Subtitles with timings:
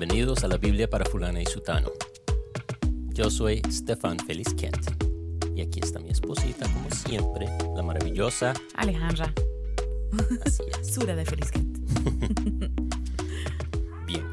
[0.00, 1.90] Bienvenidos a la Biblia para fulana y sutano.
[3.12, 4.86] Yo soy Stefan Feliz Kent.
[5.54, 7.46] Y aquí está mi esposita, como siempre,
[7.76, 9.34] la maravillosa Alejandra.
[10.46, 10.86] Así es.
[10.94, 11.76] Sura de Feliz Kent.
[14.06, 14.24] Bien.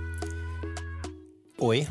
[1.57, 1.85] Hoy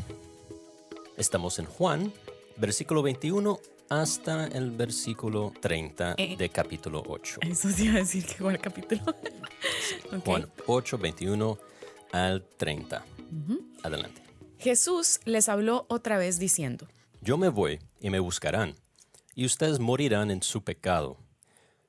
[1.15, 2.11] estamos en Juan,
[2.55, 3.59] versículo 21
[3.89, 6.35] hasta el versículo 30 Eh.
[6.35, 7.41] de capítulo 8.
[7.41, 9.03] Eso te iba a decir que igual capítulo.
[10.25, 11.59] Juan 8, 21
[12.11, 13.05] al 30.
[13.87, 14.21] Adelante.
[14.59, 16.87] Jesús les habló otra vez diciendo,
[17.21, 18.75] Yo me voy y me buscarán,
[19.33, 21.17] y ustedes morirán en su pecado.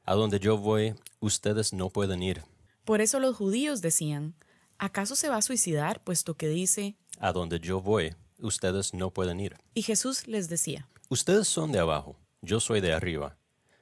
[0.05, 2.42] A donde yo voy, ustedes no pueden ir.
[2.84, 4.34] por eso los judíos decían,
[4.79, 6.97] ¿acaso se va a suicidar puesto que dice?
[7.19, 9.56] A donde yo voy, ustedes no pueden ir.
[9.75, 13.37] Y Jesús les decía, Ustedes son de abajo, yo soy de arriba.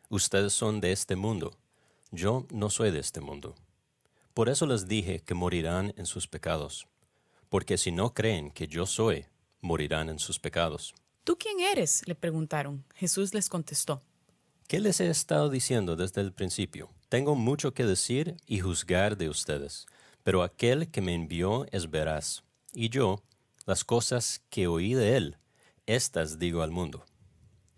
[0.08, 1.56] Ustedes son de este mundo,
[2.12, 3.54] yo no soy de este mundo.
[4.32, 6.86] Por eso les dije que morirán en sus pecados.
[7.48, 9.26] Porque si no creen que yo soy,
[9.60, 10.94] morirán en sus pecados.
[11.26, 12.06] ¿tú quién eres?
[12.06, 12.84] le preguntaron.
[12.94, 14.00] Jesús les contestó,
[14.68, 16.90] ¿Qué les he estado diciendo desde el principio?
[17.08, 19.86] Tengo mucho que decir y juzgar de ustedes,
[20.22, 23.22] pero aquel que me envió es veraz, y yo,
[23.64, 25.36] las cosas que oí de él,
[25.86, 27.04] estas digo al mundo.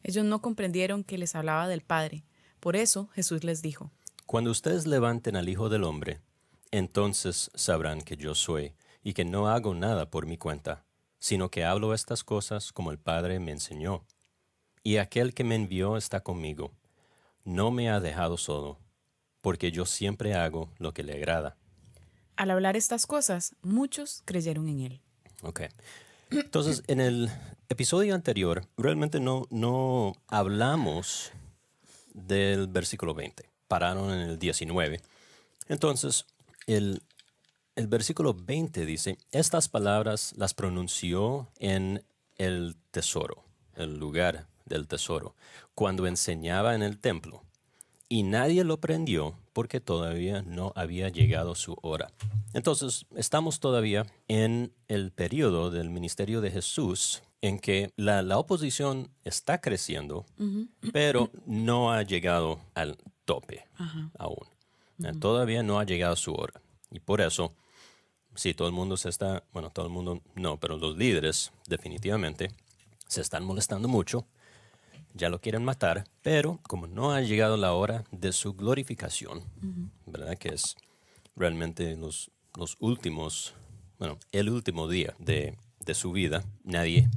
[0.02, 2.24] ellos no comprendieron que les hablaba del Padre.
[2.60, 3.90] Por eso Jesús les dijo,
[4.24, 6.20] Cuando ustedes levanten al Hijo del Hombre,
[6.70, 10.84] entonces sabrán que yo soy, y que no hago nada por mi cuenta,
[11.18, 14.04] sino que hablo estas cosas como el Padre me enseñó.
[14.82, 16.72] Y aquel que me envió está conmigo.
[17.44, 18.78] No me ha dejado solo,
[19.40, 21.56] porque yo siempre hago lo que le agrada.
[22.36, 25.00] al hablar estas cosas, muchos creyeron en él.
[25.42, 25.62] Ok.
[26.30, 27.30] Entonces, en el
[27.68, 31.32] episodio anterior, realmente no, no hablamos
[32.14, 33.48] del versículo 20.
[33.66, 35.00] Pararon en el 19.
[35.68, 36.26] Entonces,
[36.66, 37.02] el,
[37.78, 42.02] el versículo 20 dice, estas palabras las pronunció en
[42.36, 43.44] el tesoro,
[43.76, 45.36] el lugar del tesoro,
[45.76, 47.44] cuando enseñaba en el templo.
[48.08, 52.10] Y nadie lo prendió porque todavía no había llegado su hora.
[52.52, 59.08] Entonces, estamos todavía en el periodo del ministerio de Jesús en que la, la oposición
[59.22, 60.26] está creciendo,
[60.92, 63.68] pero no ha llegado al tope
[64.18, 64.48] aún.
[65.20, 66.60] Todavía no ha llegado su hora.
[66.90, 67.52] Y por eso,
[68.38, 72.52] si todo el mundo se está, bueno, todo el mundo no, pero los líderes definitivamente
[73.08, 74.26] se están molestando mucho
[75.14, 79.42] ya lo quieren matar, pero como no ha llegado la hora de su glorificación,
[80.06, 80.38] ¿verdad?
[80.38, 80.76] Que es
[81.34, 83.54] realmente los, los últimos,
[83.98, 87.10] bueno, el último día de, de su vida, nadie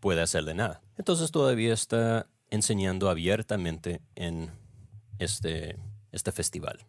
[0.00, 0.82] puede hacerle nada.
[0.96, 4.50] Entonces todavía está enseñando abiertamente en
[5.18, 5.78] este,
[6.12, 6.84] este festival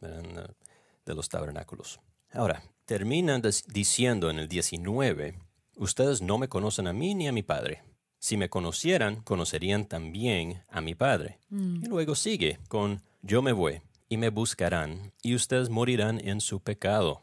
[0.00, 2.00] de los tabernáculos.
[2.32, 5.38] Ahora, termina diciendo en el 19,
[5.76, 7.82] ustedes no me conocen a mí ni a mi Padre.
[8.18, 11.38] Si me conocieran, conocerían también a mi Padre.
[11.50, 16.60] Y luego sigue con, yo me voy y me buscarán y ustedes morirán en su
[16.60, 17.20] pecado.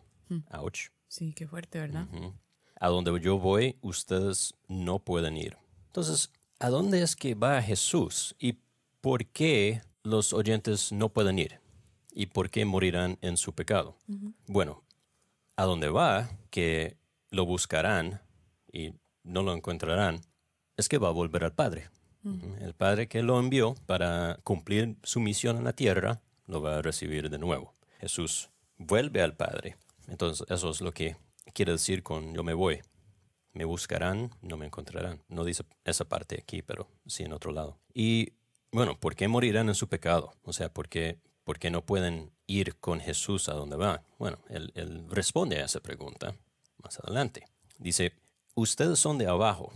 [0.51, 0.91] Ouch.
[1.07, 2.07] Sí, qué fuerte, ¿verdad?
[2.79, 5.57] A donde yo voy, ustedes no pueden ir.
[5.87, 8.35] Entonces, ¿a dónde es que va Jesús?
[8.37, 8.59] ¿Y
[9.01, 11.59] por qué los oyentes no pueden ir?
[12.11, 13.97] ¿Y por qué morirán en su pecado?
[14.45, 14.84] Bueno,
[15.55, 16.97] a donde va, que
[17.29, 18.21] lo buscarán
[18.71, 18.93] y
[19.23, 20.21] no lo encontrarán,
[20.77, 21.89] es que va a volver al Padre.
[22.59, 26.81] El Padre que lo envió para cumplir su misión en la tierra, lo va a
[26.81, 27.75] recibir de nuevo.
[27.99, 29.77] Jesús vuelve al Padre.
[30.07, 31.17] Entonces, eso es lo que
[31.53, 32.81] quiere decir con yo me voy.
[33.53, 35.21] Me buscarán, no me encontrarán.
[35.29, 37.77] No dice esa parte aquí, pero sí en otro lado.
[37.93, 38.33] Y
[38.71, 40.33] bueno, ¿por qué morirán en su pecado?
[40.43, 44.03] O sea, ¿por qué, por qué no pueden ir con Jesús a donde va?
[44.19, 46.35] Bueno, él, él responde a esa pregunta
[46.83, 47.47] más adelante.
[47.77, 48.11] Dice,
[48.55, 49.71] ustedes son de abajo,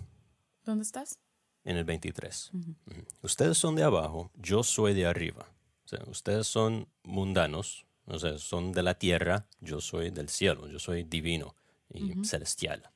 [0.66, 1.18] ¿Dónde estás?
[1.64, 2.52] en el 23.
[2.54, 2.76] Ujú.
[3.22, 5.48] Ustedes son de abajo, yo soy de arriba.
[5.86, 10.68] O sea, ustedes son mundanos, o sea, son de la tierra, yo soy del cielo,
[10.68, 11.56] yo soy divino
[11.94, 12.90] y celestial.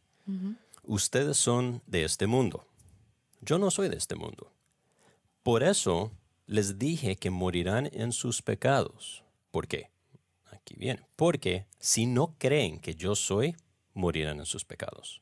[0.83, 2.67] Ustedes son de este mundo.
[3.41, 4.51] Yo no soy de este mundo.
[5.41, 6.11] Por eso
[6.45, 9.23] les dije que morirán en sus pecados.
[9.51, 9.89] ¿Por qué?
[10.51, 11.05] Aquí viene.
[11.15, 13.55] Porque si no creen que yo soy,
[13.93, 15.21] morirán en sus pecados.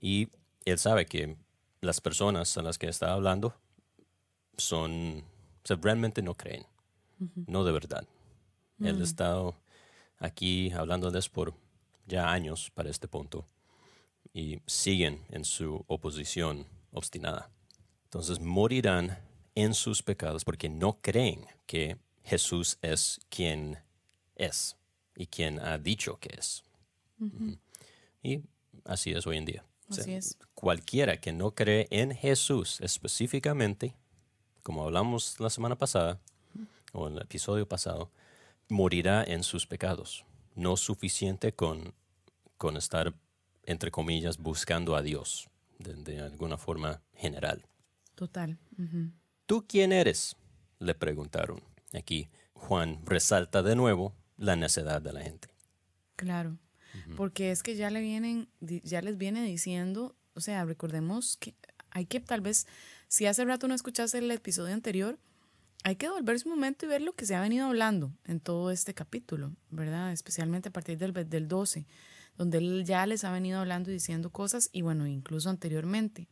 [0.00, 0.28] Y
[0.64, 1.36] él sabe que
[1.80, 3.54] las personas a las que está hablando
[4.56, 5.24] son,
[5.62, 6.66] o sea, realmente no creen,
[7.46, 8.06] no de verdad.
[8.80, 9.56] Él ha estado
[10.18, 11.54] aquí hablándoles por
[12.06, 13.46] ya años para este punto
[14.32, 17.50] y siguen en su oposición obstinada.
[18.04, 19.18] Entonces morirán
[19.56, 23.78] en sus pecados porque no creen que Jesús es quien
[24.36, 24.76] es
[25.16, 26.62] y quien ha dicho que es.
[28.22, 28.42] Y
[28.84, 29.64] así es hoy en día.
[29.88, 30.38] O sea, Así es.
[30.54, 33.96] Cualquiera que no cree en Jesús específicamente,
[34.62, 36.20] como hablamos la semana pasada,
[36.92, 38.10] o en el episodio pasado,
[38.68, 40.24] morirá en sus pecados.
[40.54, 41.94] No suficiente con,
[42.56, 43.14] con estar,
[43.64, 45.48] entre comillas, buscando a Dios
[45.78, 47.66] de, de alguna forma general.
[48.14, 48.58] Total.
[49.46, 50.36] ¿Tú quién eres?
[50.78, 51.62] Le preguntaron.
[51.94, 55.48] Aquí Juan resalta de nuevo la necedad de la gente.
[56.16, 56.58] Claro.
[57.16, 61.54] Porque es que ya le vienen, ya les viene diciendo, o sea, recordemos que
[61.90, 62.66] hay que tal vez,
[63.06, 65.18] si hace rato no escuchaste el episodio anterior,
[65.84, 68.70] hay que volverse un momento y ver lo que se ha venido hablando en todo
[68.70, 70.10] este capítulo, ¿verdad?
[70.12, 71.86] Especialmente a partir del, del 12,
[72.36, 76.28] donde él ya les ha venido hablando y diciendo cosas, y bueno, incluso anteriormente.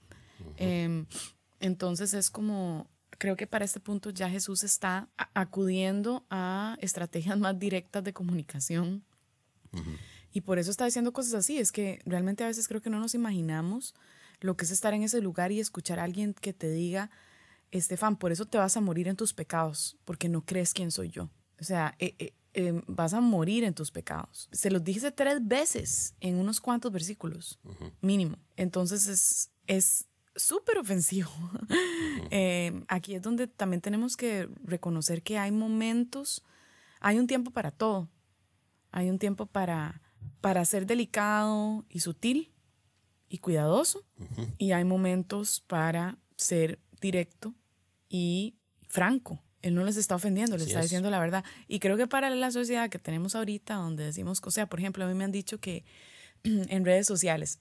[0.57, 1.07] Em,
[1.61, 2.89] entonces es como,
[3.19, 9.05] creo que para este punto ya Jesús está acudiendo a estrategias más directas de comunicación.
[10.33, 11.59] Y por eso está diciendo cosas así.
[11.59, 13.95] Es que realmente a veces creo que no nos imaginamos
[14.41, 17.11] lo que es estar en ese lugar y escuchar a alguien que te diga,
[17.71, 21.11] Estefan, por eso te vas a morir en tus pecados, porque no crees quién soy
[21.11, 21.31] yo.
[21.61, 24.49] O sea, eh, eh, eh, vas a morir en tus pecados.
[24.53, 27.59] Se los dije tres veces en unos cuantos versículos,
[28.01, 28.39] mínimo.
[28.57, 31.31] Entonces es es súper ofensivo.
[32.31, 36.43] Eh, aquí es donde también tenemos que reconocer que hay momentos,
[37.01, 38.09] hay un tiempo para todo.
[38.91, 40.01] Hay un tiempo para,
[40.41, 42.53] para ser delicado y sutil
[43.29, 44.05] y cuidadoso.
[44.59, 47.55] Y hay momentos para ser directo
[48.09, 48.57] y
[48.89, 49.43] franco.
[49.63, 50.87] Él no les está ofendiendo, les Así está es.
[50.87, 51.45] diciendo la verdad.
[51.67, 55.05] Y creo que para la sociedad que tenemos ahorita, donde decimos, o sea, por ejemplo,
[55.05, 55.85] a mí me han dicho que
[56.45, 57.61] en redes sociales,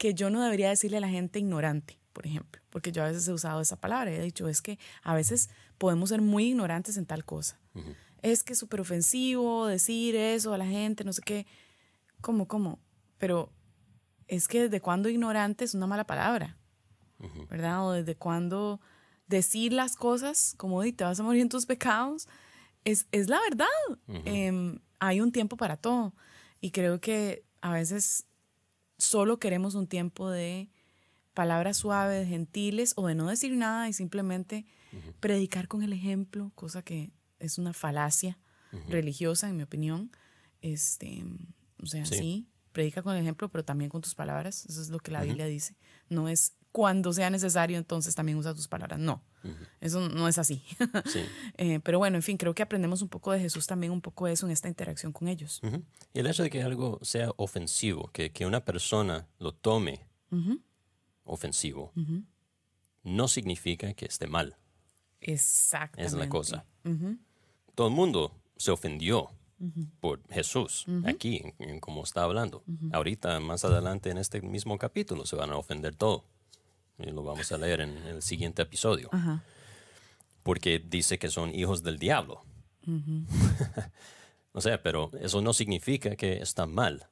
[0.00, 3.28] que yo no debería decirle a la gente ignorante, por ejemplo, porque yo a veces
[3.28, 6.96] he usado esa palabra y he dicho, es que a veces podemos ser muy ignorantes
[6.96, 7.60] en tal cosa.
[8.22, 11.46] Es que es súper ofensivo decir eso a la gente, no sé qué.
[12.22, 12.78] ¿Cómo, cómo?
[13.18, 13.52] Pero
[14.26, 16.56] es que desde cuándo ignorante es una mala palabra,
[17.50, 17.86] ¿verdad?
[17.86, 18.80] O desde cuándo
[19.26, 22.26] decir las cosas como "Di, te vas a morir en tus pecados
[22.86, 23.66] es, es la verdad.
[24.24, 26.14] Em, hay un tiempo para todo.
[26.58, 28.24] Y creo que a veces
[29.00, 30.70] solo queremos un tiempo de
[31.34, 34.66] palabras suaves, gentiles o de no decir nada y simplemente
[35.20, 38.38] predicar con el ejemplo, cosa que es una falacia
[38.88, 40.10] religiosa, en mi opinión.
[40.60, 41.24] Este,
[41.82, 42.14] o sea, Sí.
[42.14, 42.46] sí.
[42.72, 44.64] predica con el ejemplo, pero también con tus palabras.
[44.66, 45.76] Eso es lo que la Biblia dice.
[46.08, 48.98] No es cuando sea necesario, entonces también usa tus palabras.
[48.98, 49.22] No,
[49.80, 50.62] eso no es así.
[51.06, 51.20] Sí.
[51.56, 54.26] Eh, pero bueno, en fin, creo que aprendemos un poco de Jesús también, un poco
[54.26, 55.60] de eso en esta interacción con ellos.
[55.62, 55.82] Ujú.
[56.14, 60.06] Y el hecho de que algo sea ofensivo, que, que una persona lo tome
[61.24, 61.92] ofensivo,
[63.02, 64.56] no significa que esté mal.
[65.20, 66.06] Exactamente.
[66.06, 66.64] Es la cosa.
[67.74, 69.30] Todo el mundo se ofendió
[70.00, 72.64] por Jesús aquí, en, en como está hablando.
[72.92, 76.24] Ahorita, más adelante en este mismo capítulo, se van a ofender todo.
[77.02, 79.08] Y lo vamos a leer en el siguiente episodio.
[79.12, 79.42] Ajá.
[80.42, 82.44] Porque dice que son hijos del diablo.
[84.52, 87.08] o sea, pero eso no significa que está mal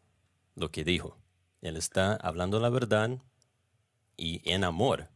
[0.54, 1.18] lo que dijo.
[1.60, 3.18] Él está hablando la verdad
[4.16, 5.08] y en amor.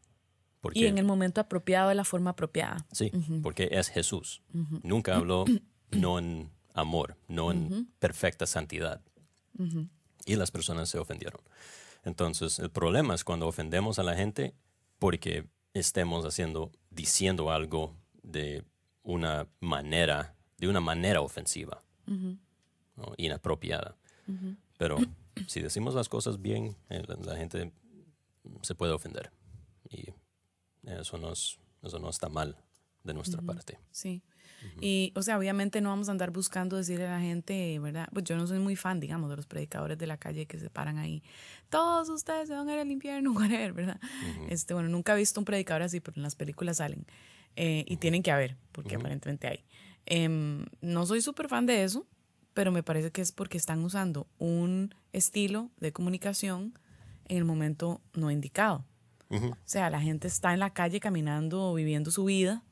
[0.60, 2.86] Porque, Y en el momento apropiado, de la forma apropiada.
[2.92, 3.10] Sí,
[3.43, 4.43] porque es Jesús.
[4.82, 5.44] Nunca habló
[5.91, 9.00] no en amor, no en perfecta santidad.
[10.24, 11.41] Y las personas se ofendieron.
[12.04, 14.54] Entonces, el problema es cuando ofendemos a la gente
[14.98, 18.64] porque estemos haciendo, diciendo algo de
[19.02, 21.82] una manera, de una manera ofensiva,
[22.96, 23.12] ¿no?
[23.16, 23.96] inapropiada.
[24.78, 24.98] Pero
[25.46, 27.72] si decimos las cosas bien, eh, la, la gente
[28.62, 29.30] se puede ofender.
[29.90, 30.12] Y
[30.84, 32.56] eso no, es- eso no está mal
[33.04, 33.78] de nuestra parte.
[33.90, 34.22] Sí.
[34.80, 38.08] Y, o sea, obviamente no vamos a andar buscando decirle a la gente, ¿verdad?
[38.12, 40.70] Pues yo no soy muy fan, digamos, de los predicadores de la calle que se
[40.70, 41.22] paran ahí.
[41.68, 44.00] Todos ustedes se van a ir al infierno, whatever, ¿verdad?
[44.48, 47.06] este, bueno, nunca he visto un predicador así, pero en las películas salen.
[47.56, 49.64] Eh, y tienen que haber, porque aparentemente hay.
[50.06, 52.06] Em, no soy súper fan de eso,
[52.54, 56.78] pero me parece que es porque están usando un estilo de comunicación
[57.26, 58.84] en el momento no indicado.
[59.30, 62.62] O sea, la gente está en la calle caminando, viviendo su vida.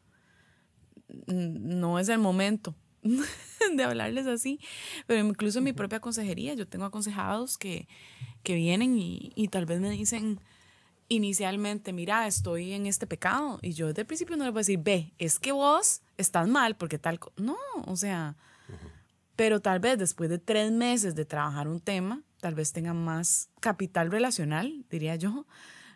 [1.26, 2.74] No es el momento
[3.76, 4.60] de hablarles así.
[5.06, 7.88] Pero incluso en mi propia consejería, yo tengo aconsejados que,
[8.42, 10.40] que vienen y, tal vez me dicen
[11.08, 13.58] inicialmente, mira, estoy en este pecado.
[13.62, 16.48] Y yo desde el principio no les voy a decir, ve, es que vos estás
[16.48, 17.18] mal porque tal...
[17.18, 17.32] co-".
[17.36, 18.36] No, o sea,
[19.34, 23.48] pero tal vez después de tres meses de trabajar un tema, tal vez tengan más
[23.60, 25.46] capital relacional, diría yo,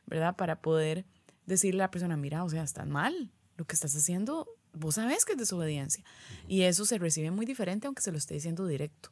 [0.07, 0.35] ¿verdad?
[0.35, 1.05] Para poder
[1.47, 5.25] decirle a la persona, mira, o sea, estás mal, lo que estás haciendo, vos sabes
[5.25, 6.05] que es desobediencia.
[6.49, 9.11] Y eso se recibe muy diferente aunque se lo esté diciendo directo.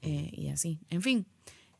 [0.00, 1.26] Eh, y así, en fin.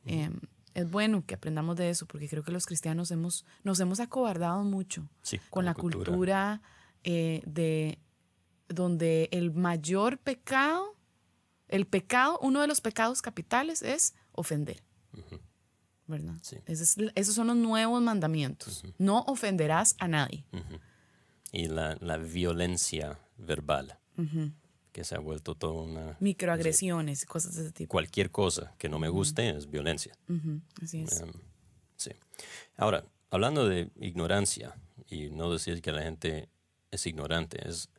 [0.06, 0.30] eh,
[0.74, 4.64] es bueno que aprendamos de eso, porque creo que los cristianos hemos, nos hemos acobardado
[4.64, 6.62] mucho Sí, con la cultura,
[7.04, 7.98] eh, de
[8.68, 10.96] donde el mayor pecado,
[11.68, 14.82] el pecado, uno de los pecados capitales es ofender.
[16.06, 16.34] ¿Verdad?
[16.42, 16.56] Sí.
[16.66, 18.82] Es- esos son los nuevos mandamientos.
[18.98, 20.44] No ofenderás a nadie.
[21.52, 23.98] Y la, la violencia verbal,
[24.90, 26.16] que se ha vuelto toda una...
[26.20, 27.90] Microagresiones cosas de ese tipo.
[27.90, 30.14] Cualquier cosa que no me guste es violencia.
[30.82, 31.20] Así es.
[31.20, 31.30] Em,
[31.96, 32.10] sí.
[32.76, 34.74] Ahora, hablando de ignorancia,
[35.08, 36.48] y no decir que la gente
[36.90, 37.90] es ignorante, es,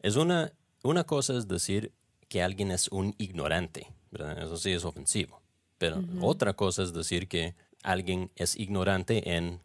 [0.00, 1.92] es una, una cosa es decir
[2.28, 4.42] que alguien es un ignorante, ¿verdad?
[4.42, 5.42] Eso sí es ofensivo.
[5.78, 9.60] Pero otra cosa es decir que alguien es ignorante en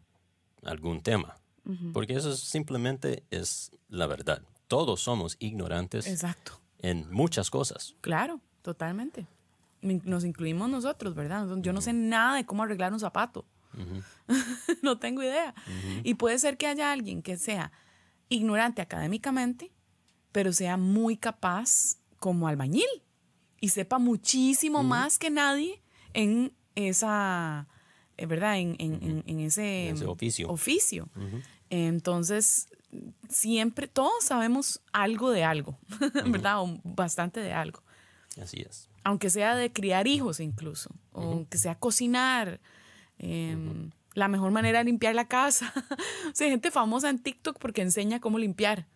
[0.62, 1.38] algún tema.
[1.92, 4.42] Porque eso es- simplemente es la verdad.
[4.68, 6.60] Todos somos ignorantes Exacto.
[6.78, 7.94] en muchas cosas.
[8.00, 9.26] Claro, totalmente.
[9.80, 11.46] Nos incluimos nosotros, ¿verdad?
[11.60, 13.46] Yo no sé nada de cómo arreglar un zapato.
[14.82, 15.54] no tengo idea.
[16.04, 17.70] Y puede ser que haya alguien que sea
[18.28, 19.72] ignorante académicamente,
[20.32, 22.84] pero sea muy capaz como albañil
[23.60, 25.82] y sepa muchísimo más que nadie
[26.14, 27.68] en esa,
[28.16, 28.58] eh, ¿verdad?
[28.58, 30.48] En, en- en- en ese, ese oficio.
[30.50, 31.08] oficio.
[31.70, 32.68] Entonces,
[33.28, 35.78] siempre, todos sabemos algo de algo,
[36.26, 36.62] ¿verdad?
[36.62, 37.82] O bastante de algo.
[38.40, 38.88] Así es.
[39.04, 42.60] Aunque sea de criar hijos incluso, o que sea cocinar,
[43.18, 45.72] em, la mejor manera de limpiar la casa.
[46.30, 48.86] o sea, hay gente famosa en TikTok porque enseña cómo limpiar.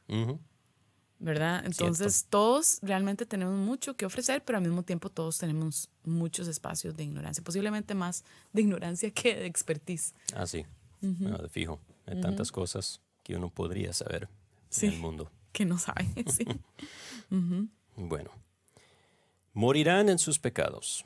[1.22, 1.64] ¿verdad?
[1.64, 6.96] Entonces, todos realmente tenemos mucho que ofrecer, pero al mismo tiempo todos tenemos muchos espacios
[6.96, 10.14] de ignorancia, posiblemente más de ignorancia que de expertise.
[10.34, 10.66] Ah, sí.
[11.00, 11.80] De fijo.
[12.06, 14.28] Hay tantas cosas que uno podría saber
[14.68, 14.86] Sí.
[14.86, 15.30] en el mundo.
[15.52, 16.46] Que no saben, sí.
[17.96, 18.30] Bueno.
[19.52, 21.04] Morirán en sus pecados.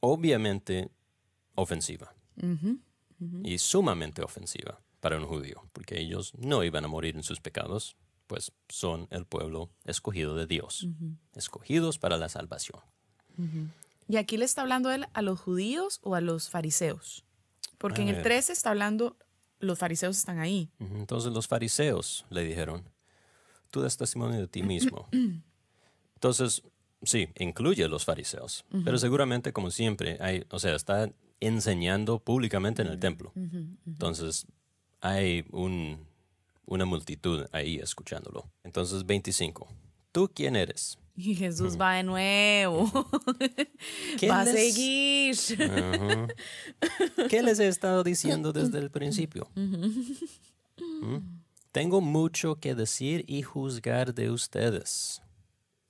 [0.00, 0.90] Obviamente
[1.56, 2.14] ofensiva.
[3.42, 7.96] Y sumamente ofensiva para un judío, porque ellos no iban a morir en sus pecados,
[8.28, 10.86] pues son el pueblo escogido de Dios,
[11.34, 12.80] escogidos para la salvación.
[14.08, 17.24] Y aquí le está hablando él a los judíos o a los fariseos.
[17.76, 18.24] Porque A en el ver.
[18.24, 19.16] 13 está hablando,
[19.60, 20.68] los fariseos están ahí.
[20.78, 22.88] Entonces los fariseos le dijeron,
[23.70, 25.08] tú das testimonio de ti mismo.
[26.14, 26.62] Entonces,
[27.02, 32.82] sí, incluye a los fariseos, pero seguramente, como siempre, hay, o sea, está enseñando públicamente
[32.82, 33.32] en el templo.
[33.86, 34.46] Entonces,
[35.00, 36.06] hay un,
[36.66, 38.50] una multitud ahí escuchándolo.
[38.64, 39.66] Entonces, 25.
[40.12, 40.98] ¿Tú quién eres?
[41.22, 42.90] Y Jesús va de nuevo.
[44.18, 45.36] ¿Qué va a les- seguir.
[45.70, 46.28] Ajá.
[47.28, 49.48] ¿Qué les he estado diciendo desde el principio?
[49.54, 51.18] ¿Mm?
[51.72, 55.22] Tengo mucho que decir y juzgar de ustedes.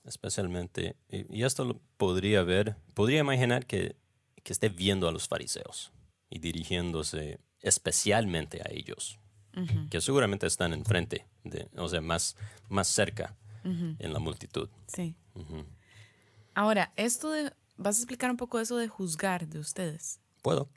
[0.04, 3.96] Especialmente, y y esto lo podría ver, podría imaginar que,
[4.42, 5.92] que esté viendo a los fariseos
[6.30, 9.18] y dirigiéndose especialmente a ellos,
[9.90, 12.34] que seguramente están enfrente, de, o sea, más,
[12.70, 14.70] más cerca en la multitud.
[14.87, 15.14] Sí.
[16.54, 17.52] Ahora, esto de.
[17.76, 20.20] Vas a explicar un poco eso de juzgar de ustedes.
[20.42, 20.68] ¿Puedo?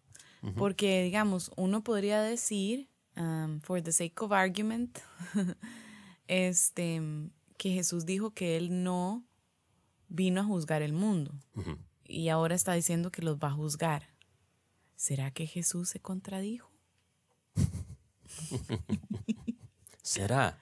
[0.57, 5.00] Porque, digamos, uno podría decir, um, for the sake of argument,
[6.27, 7.01] este,
[7.57, 9.24] que Jesús dijo que él no
[10.10, 11.33] vino a juzgar el mundo.
[12.03, 14.10] Y ahora está diciendo que los va a juzgar.
[14.95, 16.72] ¿Será que Jesús se contradijo?
[20.01, 20.60] ¿Será?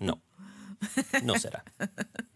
[0.00, 0.22] No,
[1.24, 1.64] no será.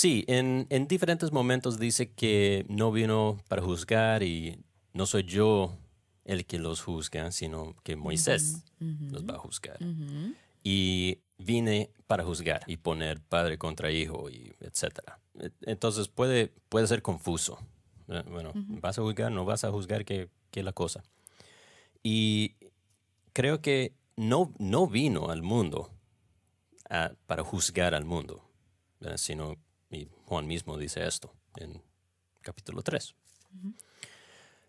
[0.00, 4.62] Sí, en, en diferentes momentos dice que no vino para juzgar y
[4.92, 5.76] no soy yo
[6.24, 8.62] el que los juzga, sino que Moisés
[9.10, 9.76] los va a juzgar.
[10.62, 15.18] Y vine para juzgar y poner padre contra hijo y etcétera.
[15.40, 17.58] E- Entonces puede, puede ser confuso.
[18.06, 19.32] Bueno, ¿vas a juzgar?
[19.32, 20.04] ¿No vas a juzgar?
[20.04, 21.02] ¿Qué, qué es la cosa?
[22.04, 22.54] Y
[23.32, 25.90] creo que no, no vino al mundo
[26.88, 28.44] a- para juzgar al mundo,
[29.16, 29.56] sino,
[29.90, 31.82] y Juan mismo dice esto en
[32.42, 33.14] capítulo 3,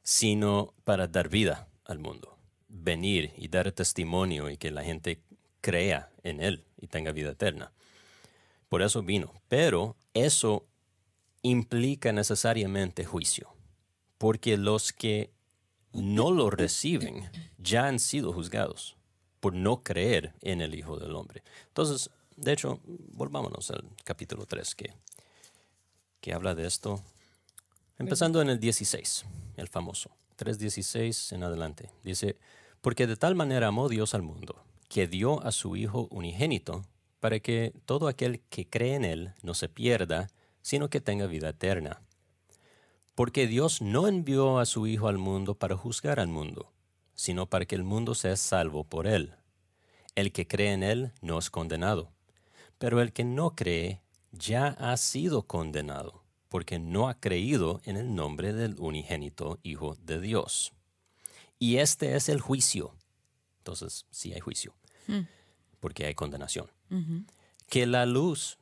[0.03, 5.21] sino para dar vida al mundo, venir y dar testimonio y que la gente
[5.61, 7.71] crea en Él y tenga vida eterna.
[8.69, 10.65] Por eso vino, pero eso
[11.41, 13.53] implica necesariamente juicio,
[14.17, 15.31] porque los que
[15.91, 18.97] no lo reciben ya han sido juzgados
[19.39, 21.43] por no creer en el Hijo del Hombre.
[21.67, 24.93] Entonces, de hecho, volvámonos al capítulo 3 que,
[26.21, 27.01] que habla de esto,
[27.97, 29.25] empezando en el 16,
[29.57, 31.89] el famoso, 3.16 en adelante.
[32.03, 32.37] Dice,
[32.81, 36.85] porque de tal manera amó Dios al mundo, que dio a su Hijo unigénito,
[37.19, 40.29] para que todo aquel que cree en Él no se pierda,
[40.61, 42.01] sino que tenga vida eterna
[43.15, 46.71] Porque Dios no envió a su Hijo al mundo para juzgar al mundo,
[47.15, 49.33] sino para que el mundo sea salvo por él.
[50.15, 52.11] El que cree en él no es condenado,
[52.77, 58.13] pero el que no cree ya ha sido condenado, porque no ha creído en el
[58.15, 60.73] nombre del unigénito Hijo de Dios.
[61.57, 62.95] Y este es el juicio.
[63.57, 64.73] Entonces, sí hay juicio,
[65.79, 66.71] porque hay condenación.
[67.67, 68.57] Que la luz,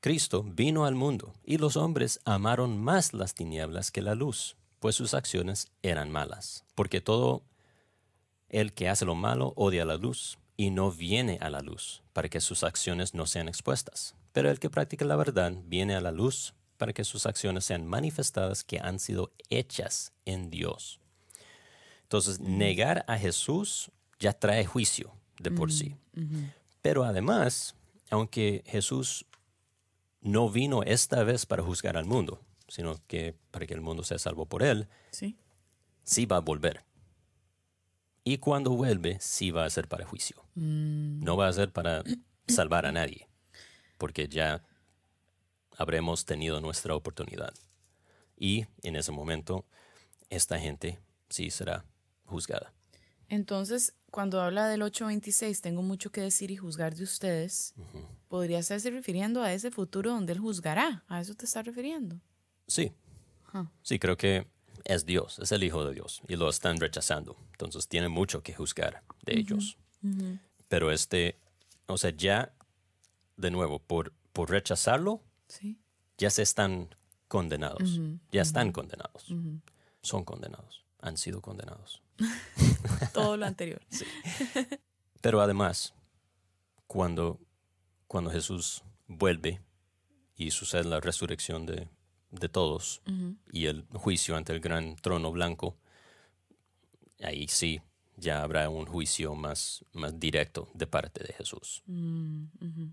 [0.00, 4.96] Cristo, vino al mundo, y los hombres amaron más las tinieblas que la luz, pues
[4.96, 6.64] sus acciones eran malas.
[6.74, 7.42] Porque todo
[8.48, 12.28] el que hace lo malo odia la luz, y no viene a la luz, para
[12.30, 14.14] que sus acciones no sean expuestas.
[14.36, 17.86] Pero el que practica la verdad viene a la luz, para que sus acciones sean
[17.86, 21.00] manifestadas que han sido hechas en Dios.
[22.02, 25.96] Entonces, negar a Jesús ya trae juicio de por sí.
[26.82, 27.76] Pero además,
[28.10, 29.24] aunque Jesús
[30.20, 34.18] no vino esta vez para juzgar al mundo, sino que para que el mundo sea
[34.18, 35.38] salvo por él, Sí.
[36.04, 36.84] sí va a volver.
[38.22, 40.44] Y cuando vuelve, sí va a ser para juicio.
[40.54, 42.04] No va a ser para
[42.46, 43.28] salvar a nadie,
[43.98, 44.62] porque ya
[45.76, 47.52] habremos tenido nuestra oportunidad.
[48.36, 49.64] Y en ese momento,
[50.30, 50.98] esta gente
[51.28, 51.84] sí será
[52.24, 52.72] juzgada.
[53.28, 57.74] Entonces, cuando habla del 826, tengo mucho que decir y juzgar de ustedes,
[58.28, 61.04] podría estarse refiriendo a ese futuro donde Él juzgará.
[61.08, 62.20] ¿A eso te está refiriendo?
[62.68, 62.92] Sí,
[63.46, 63.70] Ajá.
[63.82, 64.46] sí, creo que
[64.84, 67.36] es Dios, es el Hijo de Dios, y lo están rechazando.
[67.52, 69.76] Entonces tiene mucho que juzgar de ellos.
[70.68, 71.36] Pero este,
[71.86, 72.52] o sea, ya,
[73.36, 75.78] de nuevo, por, por rechazarlo, Sí.
[76.18, 76.94] ya se están
[77.28, 78.00] condenados.
[78.32, 79.26] Ya están condenados.
[80.02, 80.84] Son condenados.
[81.00, 82.02] Han sido condenados.
[83.12, 83.80] Todo lo anterior.
[85.20, 85.94] Pero además,
[86.86, 87.40] cuando,
[88.06, 89.60] cuando Jesús vuelve
[90.36, 91.88] y sucede la resurrección de,
[92.30, 93.02] de todos
[93.50, 95.76] y el juicio ante el gran trono blanco,
[97.22, 97.80] ahí sí
[98.16, 101.82] ya habrá un juicio más, más directo de parte de Jesús.
[101.86, 102.92] Ujú.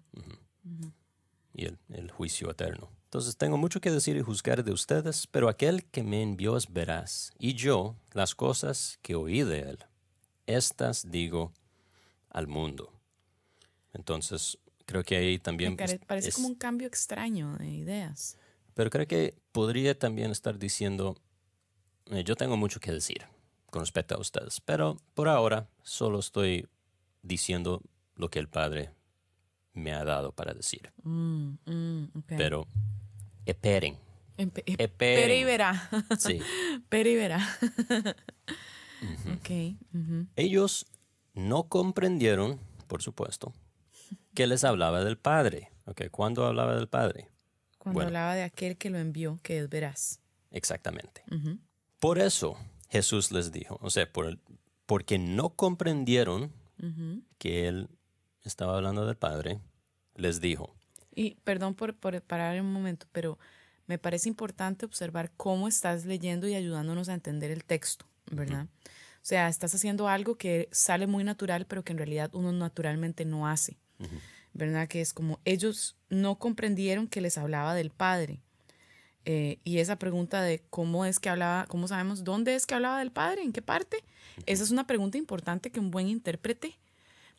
[1.53, 2.89] Y el, el juicio eterno.
[3.05, 6.71] Entonces tengo mucho que decir y juzgar de ustedes, pero aquel que me envió es
[6.71, 9.79] veraz, y yo las cosas que oí de él,
[10.47, 11.53] estas digo
[12.29, 12.91] al mundo.
[13.93, 15.77] Entonces, creo que ahí también...
[15.77, 18.37] Pues, parece es- como un cambio extraño de ideas.
[18.73, 21.15] Pero creo que podría también estar diciendo,
[22.07, 23.27] eh, yo tengo mucho que decir
[23.73, 26.67] con respecto a ustedes, pero por ahora solo estoy
[27.23, 27.81] diciendo
[28.15, 28.91] lo que el Padre
[29.73, 30.93] me ha dado para decir.
[31.01, 32.07] Mm, mm.
[32.27, 32.67] Pero
[33.47, 33.97] esperen,
[34.37, 34.75] esperen.
[34.77, 35.89] Espere y verá.
[36.19, 36.39] Sí.
[36.75, 37.39] Espere y verá.
[40.35, 40.85] Ellos
[41.33, 43.53] no comprendieron, por supuesto,
[44.35, 45.71] que les hablaba del Padre.
[45.87, 47.27] Okay, ¿Cuándo hablaba del Padre?
[47.79, 48.09] Cuando Bueno.
[48.09, 50.19] hablaba de aquel que lo envió, que es veraz.
[50.51, 51.23] Exactamente.
[51.97, 52.55] Por eso
[52.93, 54.39] Jesús les dijo, o sea, por el-
[54.85, 56.53] porque no comprendieron
[57.39, 57.89] que él
[58.43, 59.59] estaba hablando del Padre,
[60.15, 60.75] les dijo,
[61.15, 63.37] Y perdón por, por parar un momento, pero
[63.87, 68.67] me parece importante observar cómo estás leyendo y ayudándonos a entender el texto, ¿verdad?
[68.85, 73.25] O sea, estás haciendo algo que sale muy natural, pero que en realidad uno naturalmente
[73.25, 73.77] no hace,
[74.53, 74.87] ¿verdad?
[74.87, 78.41] Que es como ellos no comprendieron que les hablaba del Padre.
[79.25, 82.99] Eh, y esa pregunta de cómo es que hablaba, cómo sabemos dónde es que hablaba
[82.99, 84.03] del Padre, en qué parte,
[84.45, 86.77] esa es una pregunta importante que un buen intérprete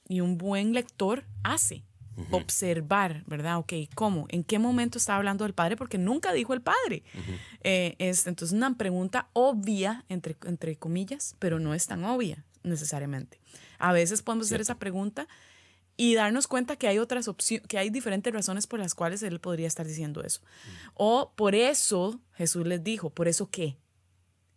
[0.09, 1.83] y un buen lector hace.
[2.31, 3.59] Observar, ¿verdad?
[3.59, 4.27] Ok, ¿cómo?
[4.29, 5.77] ¿En qué momento estaba hablando del Padre?
[5.77, 7.03] Porque nunca dijo el Padre.
[7.62, 13.40] Eh, es entonces una pregunta obvia, entre, entre comillas, pero no es tan obvia necesariamente.
[13.81, 15.27] A veces podemos hacer esa pregunta
[15.97, 19.39] y darnos cuenta que hay otras opciones, que hay diferentes razones por las cuales él
[19.41, 20.41] podría estar diciendo eso.
[20.95, 23.79] O por eso Jesús les dijo, ¿por eso qué?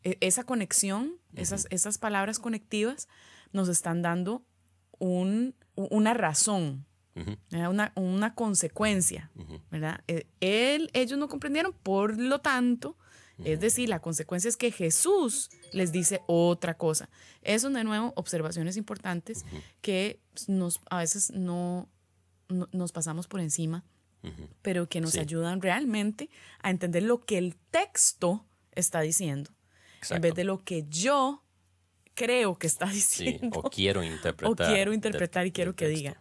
[0.04, 3.08] E- esa conexión, esas, esas palabras conectivas
[3.52, 4.44] nos están dando
[5.00, 6.86] un, una razón,
[7.52, 9.32] una, una consecuencia,
[9.72, 10.02] ¿verdad?
[10.08, 12.96] Eh, Él, ellos no comprendieron, por lo tanto,
[13.44, 17.10] es decir, la consecuencia es que Jesús les dice otra cosa.
[17.42, 19.46] Eso, de nuevo, observaciones importantes
[19.82, 21.88] que nos, a veces no,
[22.50, 23.84] no- nos pasamos por encima,
[24.62, 25.20] pero que nos Sí.
[25.20, 26.30] ayudan realmente
[26.62, 30.22] a entender lo que el texto está diciendo, en Exacto.
[30.22, 31.44] vez de lo que yo
[32.16, 33.60] creo que está sí, diciendo.
[33.64, 34.52] o quiero interpretar.
[34.70, 36.20] o quiero interpretar y quiero que diga.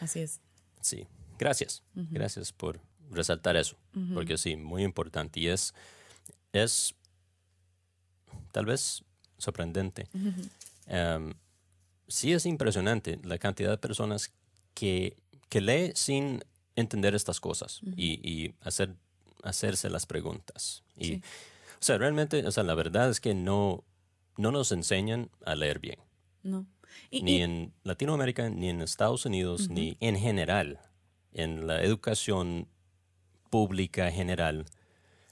[0.00, 0.40] Así es.
[0.80, 1.06] Sí,
[1.38, 1.82] gracias.
[1.94, 2.80] Gracias por
[3.10, 3.76] resaltar eso,
[4.14, 5.38] porque sí, muy importante.
[5.40, 5.74] Y es,
[6.52, 6.94] es
[8.52, 9.02] tal vez
[9.38, 10.06] sorprendente.
[10.86, 11.34] Em,
[12.08, 14.32] sí es impresionante la cantidad de personas
[14.74, 15.16] que,
[15.48, 16.42] que lee sin
[16.76, 18.94] entender estas cosas y, y hacer,
[19.42, 20.82] hacerse las preguntas.
[20.96, 21.22] Y, Sí.
[21.80, 23.82] O sea, realmente, o sea, la verdad es que no,
[24.36, 25.98] no nos enseñan a leer bien.
[26.44, 26.64] No.
[27.10, 30.78] Y, ni y- en Latinoamérica, ni en Estados Unidos, ni en general,
[31.32, 32.68] en la educación
[33.50, 34.64] pública general,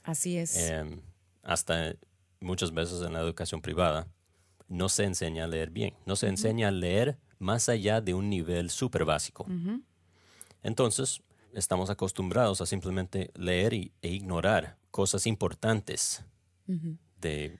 [0.03, 0.57] así es.
[0.57, 0.99] em,
[1.43, 1.95] hasta
[2.39, 4.07] muchas veces en la educación privada,
[4.67, 5.93] no se enseña a leer bien.
[6.05, 9.45] No se enseña a leer más allá de un nivel súper básico.
[10.63, 11.21] Entonces,
[11.53, 16.23] estamos acostumbrados a simplemente leer y- e ignorar cosas importantes
[17.19, 17.59] de,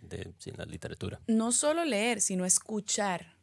[0.56, 1.20] la literatura.
[1.28, 3.36] no solo leer, sino escuchar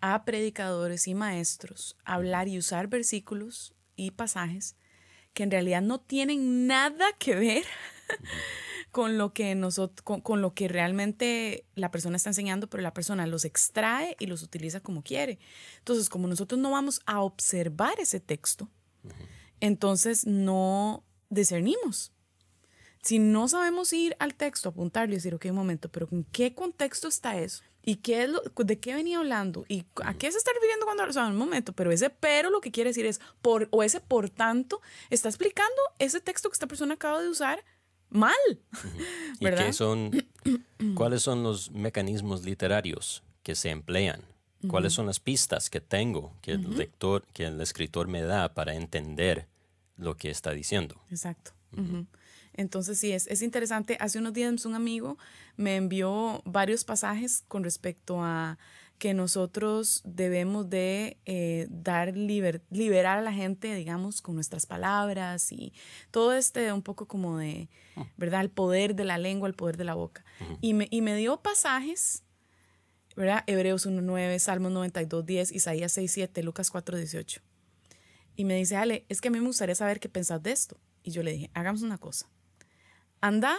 [0.00, 4.76] a predicadores y maestros hablar y usar versículos y pasajes
[5.32, 7.62] que en realidad no tienen nada que ver
[8.94, 12.94] con lo que nosotros, con, con lo que realmente la persona está enseñando, pero la
[12.94, 15.40] persona los extrae y los utiliza como quiere.
[15.78, 18.68] Entonces, como nosotros no vamos a observar ese texto,
[19.58, 22.12] entonces no discernimos.
[23.02, 26.54] Si no sabemos ir al texto, apuntarlo y decir, ok, un momento, pero ¿en qué
[26.54, 27.64] contexto está eso?
[27.82, 29.64] ¿Y qué es lo, de qué venía hablando?
[29.66, 31.02] ¿Y a qué se está refiriendo cuando...
[31.02, 33.98] O sea, un momento, pero ese pero lo que quiere decir es, por, o ese
[33.98, 34.80] por tanto,
[35.10, 37.64] está explicando ese texto que esta persona acaba de usar
[38.14, 38.32] mal.
[39.40, 40.10] ¿Y qué son,
[40.94, 44.22] cuáles son los mecanismos literarios que se emplean?
[44.68, 48.74] ¿Cuáles son las pistas que tengo, que el lector, que el escritor me da para
[48.74, 49.46] entender
[49.96, 51.02] lo que está diciendo?
[51.10, 51.52] Exacto.
[52.54, 53.98] Entonces sí, es, es interesante.
[54.00, 55.18] Hace unos días un amigo
[55.56, 58.58] me envió varios pasajes con respecto a
[58.98, 65.52] que nosotros debemos de eh, dar liber- liberar a la gente, digamos, con nuestras palabras
[65.52, 65.72] y
[66.10, 67.68] todo este un poco como de,
[68.16, 68.40] ¿verdad?
[68.40, 70.24] El poder de la lengua, el poder de la boca.
[70.60, 72.22] y, me, y me dio pasajes,
[73.16, 73.44] ¿verdad?
[73.46, 77.40] Hebreos 1.9, Salmos 92.10, Isaías 6.7, Lucas 4.18.
[78.36, 80.76] Y me dice, Ale, es que a mí me gustaría saber qué pensás de esto.
[81.02, 82.28] Y yo le dije, hagamos una cosa.
[83.20, 83.56] Anda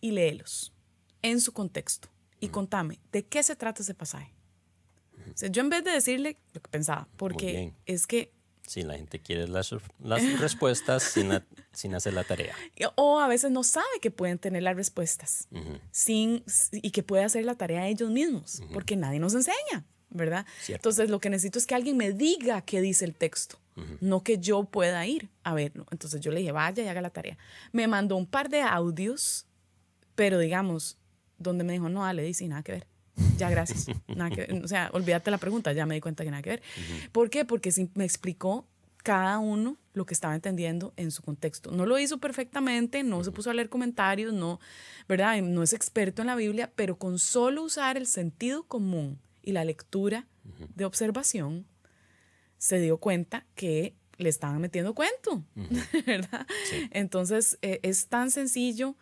[0.00, 0.72] y léelos
[1.22, 2.08] en su contexto
[2.40, 4.34] y contame de qué se trata ese pasaje.
[5.34, 8.32] O sea, yo en vez de decirle lo que pensaba, porque es que,
[8.66, 12.54] Si la gente quiere las, las respuestas sin, la- sin hacer la tarea.
[12.96, 15.48] o a veces no sabe que pueden tener las respuestas
[15.90, 20.46] sin, y que puede hacer la tarea ellos mismos, porque nadie nos enseña, ¿verdad?
[20.60, 20.80] Cierto.
[20.88, 23.58] Entonces lo que necesito es que alguien me diga qué dice el texto,
[24.00, 25.86] no que yo pueda ir a verlo.
[25.90, 27.38] Entonces yo le dije, vaya y haga la tarea.
[27.72, 29.46] Me mandó un par de audios,
[30.14, 30.98] pero digamos,
[31.38, 32.86] donde me dijo, no, Ale, dice nada que ver.
[33.36, 33.86] Ya, gracias.
[34.08, 34.64] Nada que ver.
[34.64, 36.62] O sea, olvídate la pregunta, ya me di cuenta que nada que ver.
[37.12, 37.44] ¿Por qué?
[37.44, 38.66] Porque sí me explicó
[39.02, 41.70] cada uno lo que estaba entendiendo en su contexto.
[41.70, 44.60] No lo hizo perfectamente, no se puso a leer comentarios, no,
[45.08, 45.40] ¿verdad?
[45.42, 49.64] No es experto en la Biblia, pero con solo usar el sentido común y la
[49.64, 50.26] lectura
[50.74, 51.66] de observación,
[52.58, 55.44] se dio cuenta que le estaban metiendo cuento,
[56.06, 56.46] ¿verdad?
[56.90, 58.96] Entonces, eh, es tan sencillo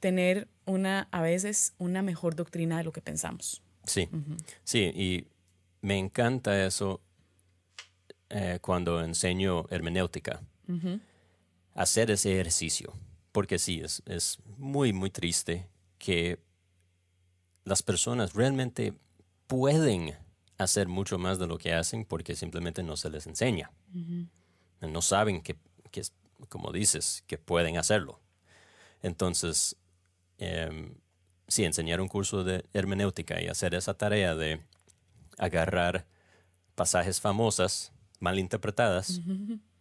[0.00, 3.62] tener una, a veces, una mejor doctrina de lo que pensamos.
[3.84, 4.08] Sí,
[4.64, 5.26] sí, y
[5.80, 7.00] me encanta eso
[8.30, 10.42] eh, cuando enseño hermenéutica,
[11.74, 12.92] hacer ese ejercicio,
[13.32, 16.40] porque sí, es, es muy, muy triste que
[17.64, 18.94] las personas realmente
[19.46, 20.14] pueden
[20.58, 23.70] hacer mucho más de lo que hacen porque simplemente no se les enseña.
[24.80, 25.56] No saben que,
[25.90, 26.12] que es-
[26.48, 28.20] como dices, que pueden hacerlo.
[29.02, 29.76] Entonces,
[30.38, 30.94] em,
[31.48, 34.60] sí, enseñar un curso de hermenéutica y hacer esa tarea de
[35.38, 36.06] agarrar
[36.74, 39.20] pasajes famosas, mal interpretadas,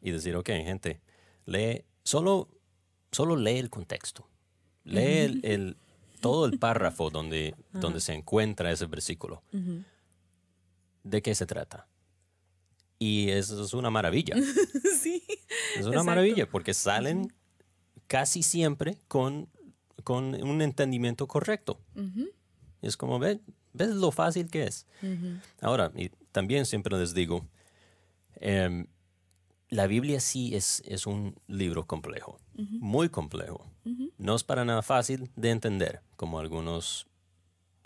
[0.01, 1.01] y decir, ok, gente,
[1.45, 2.47] lee, solo,
[3.11, 4.27] solo lee el contexto.
[4.83, 5.77] Lee el, el-
[6.21, 9.43] todo el párrafo donde, donde se encuentra ese versículo.
[11.03, 11.87] ¿De qué se trata?
[12.97, 14.35] Y eso es una maravilla.
[15.01, 15.23] sí.
[15.75, 16.03] Es una Exacto.
[16.03, 17.33] maravilla porque salen
[18.07, 19.49] casi siempre con,
[20.05, 21.81] con un entendimiento correcto.
[22.81, 23.41] Es como, ve-
[23.73, 24.85] ¿ves lo fácil que es?
[25.59, 27.45] Ahora, y también siempre les digo,
[28.35, 28.87] em,
[29.69, 33.69] la Biblia sí es, es un libro complejo, muy complejo.
[34.17, 37.07] No es para nada fácil de entender, como algunos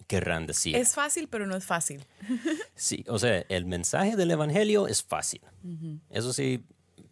[0.08, 0.76] querrán decir.
[0.76, 2.06] Es fácil, pero no es fácil.
[2.76, 5.42] Sí, o sea, el mensaje del Evangelio es fácil.
[6.10, 6.64] Eso sí,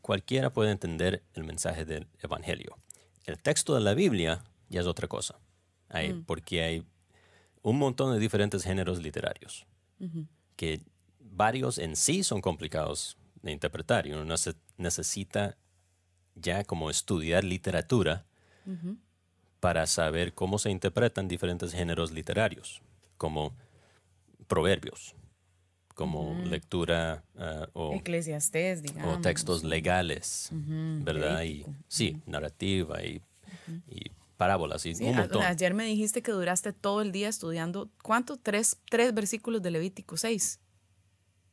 [0.01, 2.77] cualquiera puede entender el mensaje del Evangelio.
[3.25, 5.39] El texto de la Biblia ya es otra cosa,
[5.89, 6.85] Hay- porque hay
[7.61, 9.65] un montón de diferentes géneros literarios,
[10.55, 10.81] que
[11.19, 15.57] varios en sí son complicados de interpretar y uno nece- necesita
[16.35, 18.25] ya como estudiar literatura
[19.59, 22.81] para saber cómo se interpretan diferentes géneros literarios,
[23.17, 23.55] como
[24.47, 25.15] proverbios,
[25.95, 29.17] como lectura ah, o, Eclesiastés, digamos.
[29.17, 30.49] o textos legales,
[30.99, 31.43] ¿verdad?
[31.43, 33.21] Y sí, narrativa y,
[33.89, 35.41] y parábolas y Sí, un montón.
[35.43, 38.37] ayer me dijiste que duraste todo el día estudiando, ¿cuánto?
[38.37, 40.59] Tres, tres versículos de Levítico, seis,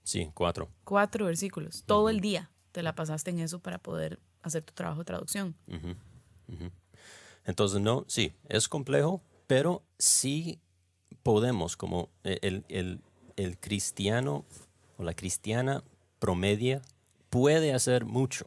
[0.02, 0.68] Sí, cuatro.
[0.84, 1.82] cuatro versículos.
[1.86, 5.56] Todo el día te la pasaste en eso para poder hacer tu trabajo de traducción.
[7.46, 10.60] Entonces, no, sí, es complejo, pero sí
[11.22, 13.00] podemos, como e, el, el-
[13.36, 14.44] el cristiano
[14.96, 15.82] o la cristiana
[16.20, 16.80] promedia
[17.30, 18.46] puede hacer mucho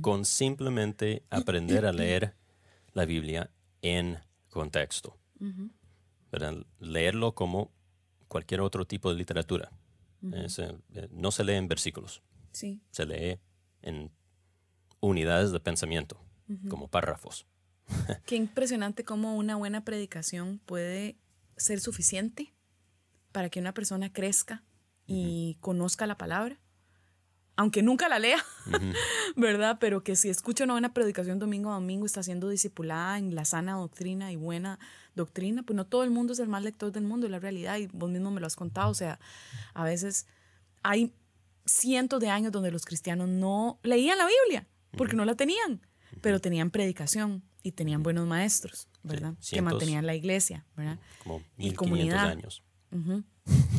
[0.00, 2.34] con simplemente aprender a leer
[2.96, 3.50] la Biblia
[3.82, 5.18] en contexto.
[6.32, 6.54] ¿verdad?
[6.80, 7.70] Leerlo como
[8.26, 9.70] cualquier otro tipo de literatura.
[10.32, 12.80] Es, eh, eh, no se lee en versículos, Sí.
[12.90, 13.38] se lee
[13.82, 14.10] en
[15.00, 16.18] unidades de pensamiento,
[16.68, 17.46] como párrafos.
[18.26, 21.16] Qué impresionante cómo una buena predicación puede
[21.56, 22.54] ser suficiente
[23.30, 24.64] para que una persona crezca
[25.06, 26.58] y conozca la palabra,
[27.56, 28.44] aunque nunca la lea,
[29.36, 29.78] ¿verdad?
[29.80, 33.44] Pero que si escucha una buena predicación domingo a domingo, está siendo discipulada en la
[33.44, 34.78] sana doctrina y buena
[35.14, 37.78] doctrina, pues no todo el mundo es el más lector del mundo, es la realidad,
[37.78, 39.18] y vos mismo me lo has contado, o sea,
[39.74, 40.26] a veces
[40.82, 41.12] hay
[41.64, 45.80] cientos de años donde los cristianos no leían la Biblia, porque no la tenían,
[46.20, 49.34] pero tenían predicación y tenían buenos maestros, ¿verdad?
[49.36, 49.72] que cientos.
[49.72, 50.98] mantenían la iglesia, ¿verdad?
[51.24, 52.26] como Y 1500 comunidad.
[52.30, 52.62] años.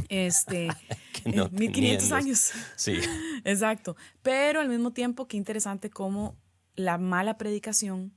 [0.10, 0.67] Este,
[1.24, 2.52] Que no eh, 1500 tenían los- años.
[2.76, 2.93] Sí,
[3.43, 3.96] Exacto.
[4.22, 6.36] Pero al mismo tiempo, qué interesante cómo
[6.76, 8.13] la mala predicación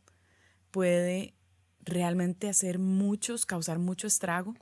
[0.70, 1.34] puede
[1.80, 4.54] realmente hacer muchos, causar mucho estrago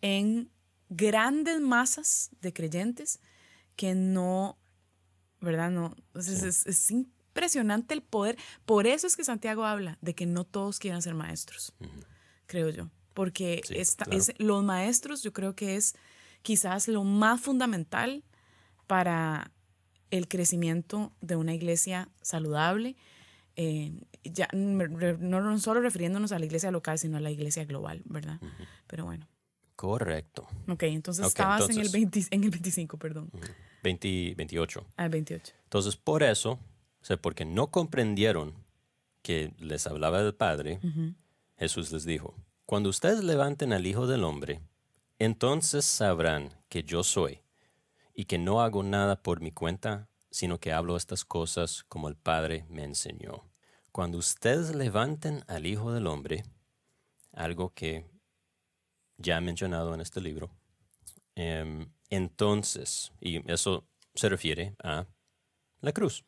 [0.00, 0.50] en
[0.88, 3.20] grandes masas de creyentes
[3.76, 4.58] que no,
[5.40, 5.70] ¿verdad?
[5.70, 8.36] No, entonces es, es impresionante el poder.
[8.64, 11.74] Por eso es que Santiago habla de que no todos quieran ser maestros,
[12.46, 12.90] creo yo.
[13.14, 14.18] Porque Sí, esta- claro.
[14.18, 15.94] es- los maestros yo creo que es
[16.48, 18.24] quizás lo más fundamental
[18.86, 19.50] para
[20.10, 22.96] el crecimiento de una iglesia saludable,
[23.56, 23.92] eh,
[24.24, 28.40] ya, no, no solo refiriéndonos a la iglesia local, sino a la iglesia global, ¿verdad?
[28.86, 29.28] Pero bueno,
[29.76, 30.48] correcto.
[30.68, 31.92] ok, entonces Ok, estabas En, el entonces.
[31.92, 33.30] 20 en el 25, perdón,
[33.82, 34.86] 20, 28.
[34.96, 35.52] al 28.
[35.64, 38.54] Entonces, por eso, o sea, porque no comprendieron
[39.20, 40.80] que les hablaba del Padre,
[41.58, 42.34] Jesús les dijo,
[42.64, 44.62] cuando ustedes levanten al Hijo del Hombre,
[45.18, 47.40] entonces sabrán que yo soy
[48.14, 52.16] y que no hago nada por mi cuenta, sino que hablo estas cosas como el
[52.16, 53.44] Padre me enseñó.
[53.92, 56.44] Cuando ustedes levanten al Hijo del Hombre,
[57.32, 58.04] algo que
[59.16, 60.50] ya he mencionado en este libro,
[61.34, 65.06] em, entonces, y eso se refiere a
[65.80, 66.24] la cruz.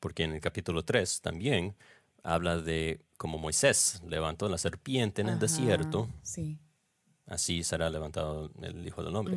[0.00, 1.76] Porque en el capítulo 3 también
[2.22, 6.58] habla de cómo Moisés levantó la serpiente en el desierto, Sí.
[7.26, 9.36] Así será levantado el Hijo del Hombre.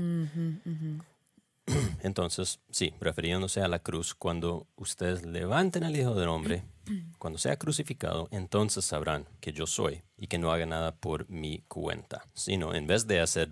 [2.01, 6.63] Entonces, sí, refiriéndose a la cruz, cuando ustedes levanten al Hijo del Hombre,
[7.19, 11.59] cuando sea crucificado, entonces sabrán que yo soy y que no haga nada por mi
[11.67, 13.51] cuenta, sino en vez de hacer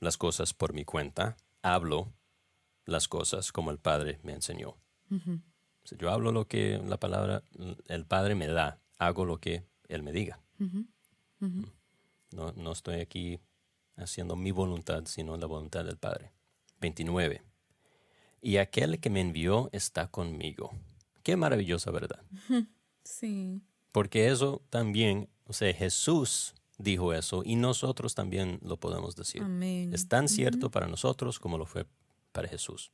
[0.00, 2.12] las cosas por mi cuenta, hablo
[2.84, 4.76] las cosas como el Padre me enseñó.
[5.84, 7.42] Sea, Yo hablo lo que la palabra,
[7.88, 10.40] el Padre me da, hago lo que Él me diga.
[12.30, 13.40] No, no estoy aquí
[13.98, 16.32] haciendo mi voluntad, sino la voluntad del Padre.
[16.80, 17.42] 29.
[18.40, 20.70] Y aquel que me envió está conmigo.
[21.22, 22.22] Qué maravillosa verdad.
[23.04, 23.62] Sí.
[23.90, 29.42] Porque eso también, o sea, Jesús dijo eso y nosotros también lo podemos decir.
[29.42, 29.94] Amén.
[29.94, 31.86] Es tan cierto para nosotros como lo fue
[32.32, 32.92] para Jesús.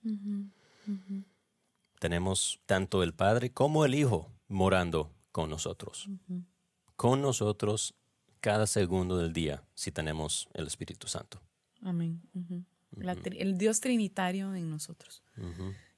[1.99, 6.09] Tenemos tanto el Padre como el Hijo morando con nosotros.
[6.97, 7.95] Con nosotros
[8.45, 11.41] cada segundo del día si tenemos el Espíritu Santo.
[11.81, 12.21] Amén.
[13.01, 15.23] El Dios trinitario en nosotros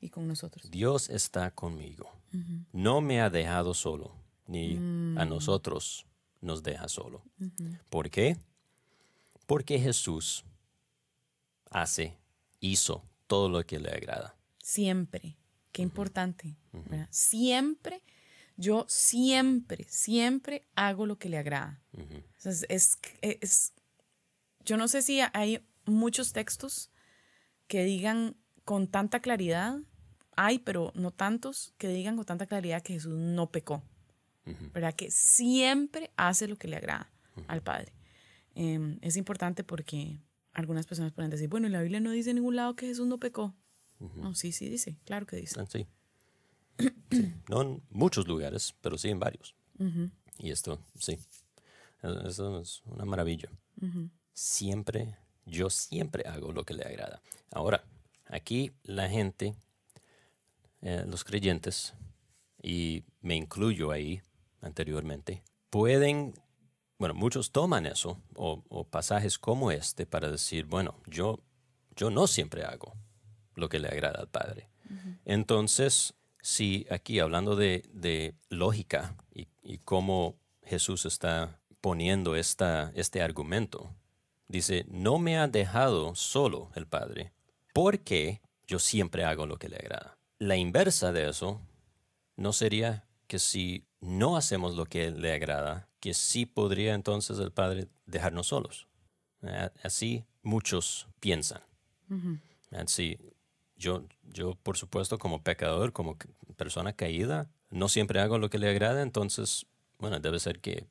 [0.00, 0.70] y con nosotros.
[0.70, 2.08] Dios está conmigo.
[2.70, 4.14] No me ha dejado solo,
[4.46, 4.76] ni
[5.18, 6.06] a nosotros
[6.40, 7.24] nos deja solo.
[7.90, 8.36] ¿Por qué?
[9.48, 10.44] Porque Jesús
[11.68, 12.16] hace,
[12.60, 14.36] hizo todo lo que le agrada.
[14.62, 15.36] Siempre.
[15.72, 16.56] Qué importante.
[16.72, 17.08] ¿verdad?
[17.10, 18.04] Siempre,
[18.56, 21.82] yo siempre, siempre hago lo que le agrada.
[21.92, 23.72] Sea, es, es- es-
[24.64, 26.90] yo no sé si hay muchos textos
[27.68, 29.78] que digan con tanta claridad,
[30.36, 33.82] hay, pero no tantos, que digan con tanta claridad que Jesús no pecó.
[34.72, 34.94] ¿Verdad?
[34.94, 37.10] Que siempre hace lo que le agrada
[37.48, 37.92] al Padre.
[38.54, 40.20] Em, es importante porque
[40.52, 43.06] algunas personas pueden decir, bueno, en la Biblia no dice en ningún lado que Jesús
[43.06, 43.54] no pecó.
[43.98, 45.58] No, sí, sí dice, claro que dice.
[45.60, 45.86] Ah, Sí.
[47.10, 47.32] Sí.
[47.48, 49.54] No en muchos lugares, pero sí en varios.
[50.38, 51.18] Y esto, sí.
[52.26, 53.48] Eso es una maravilla.
[54.32, 57.22] Siempre, yo siempre hago lo que le agrada.
[57.50, 57.84] Ahora,
[58.26, 59.54] aquí la gente,
[60.82, 61.94] eh, los creyentes,
[62.62, 64.20] y me incluyo ahí
[64.60, 66.34] anteriormente, pueden,
[66.98, 71.40] bueno, muchos toman eso o, o pasajes como este para decir, bueno, yo,
[71.94, 72.94] yo no siempre hago
[73.54, 74.68] lo que le agrada al Padre.
[75.24, 83.22] Entonces, si aquí hablando de, de lógica y, y, cómo Jesús está poniendo esta, este
[83.22, 83.94] argumento,
[84.48, 87.32] dice, no me ha dejado solo el Padre,
[87.72, 90.18] porque yo siempre hago lo que le agrada.
[90.40, 91.60] La inversa de eso
[92.34, 97.52] no sería que si no hacemos lo que le agrada, que sí podría entonces el
[97.52, 98.88] Padre dejarnos solos.
[99.84, 101.62] Así muchos piensan.
[102.72, 103.16] Así,
[103.76, 106.16] yo, yo, por supuesto, como pecador, como
[106.56, 109.66] persona caída, no siempre hago lo que le agrada, entonces,
[109.98, 110.88] bueno, debe ser que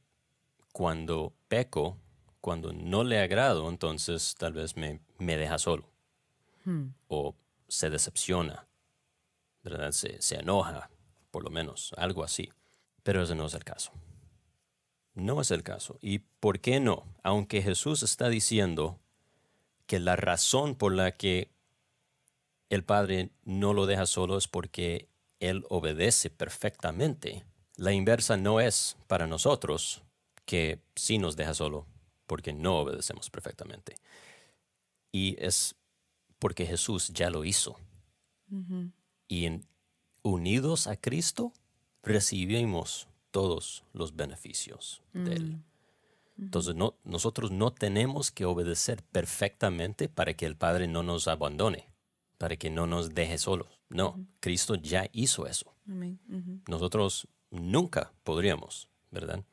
[0.76, 1.98] cuando peco,
[2.42, 5.90] cuando no le agrado, entonces tal vez me, me deja solo.
[6.66, 6.88] Hmm.
[7.08, 7.34] O
[7.70, 8.68] se decepciona,
[9.64, 9.94] ¿verdad?
[9.94, 10.90] Se, se enoja,
[11.32, 12.52] por lo menos, algo así.
[13.04, 13.94] Pero ese no es el caso.
[15.14, 15.98] No es el caso.
[16.02, 17.06] ¿Y por qué no?
[17.24, 19.00] Aunque Jesús está diciendo
[19.86, 21.52] que la razón por la que
[22.70, 25.08] el Padre no lo deja solo es porque
[25.40, 27.46] Él obedece perfectamente.
[27.78, 30.05] La inversa no es para nosotros
[30.46, 31.86] que sí nos deja solo
[32.28, 33.96] porque no obedecemos perfectamente.
[35.12, 35.76] Y es
[36.40, 37.78] porque Jesús ya lo hizo.
[39.28, 39.66] Y en,
[40.22, 41.52] unidos a Cristo
[42.04, 45.46] recibimos todos los beneficios de Él.
[45.46, 45.64] Mm.
[46.44, 51.90] Entonces no, nosotros no tenemos que obedecer perfectamente para que el Padre no nos abandone
[52.38, 53.68] para que no nos deje solos.
[53.90, 55.74] No, Cristo ya hizo eso.
[56.68, 59.44] Nosotros nunca podríamos, ¿verdad?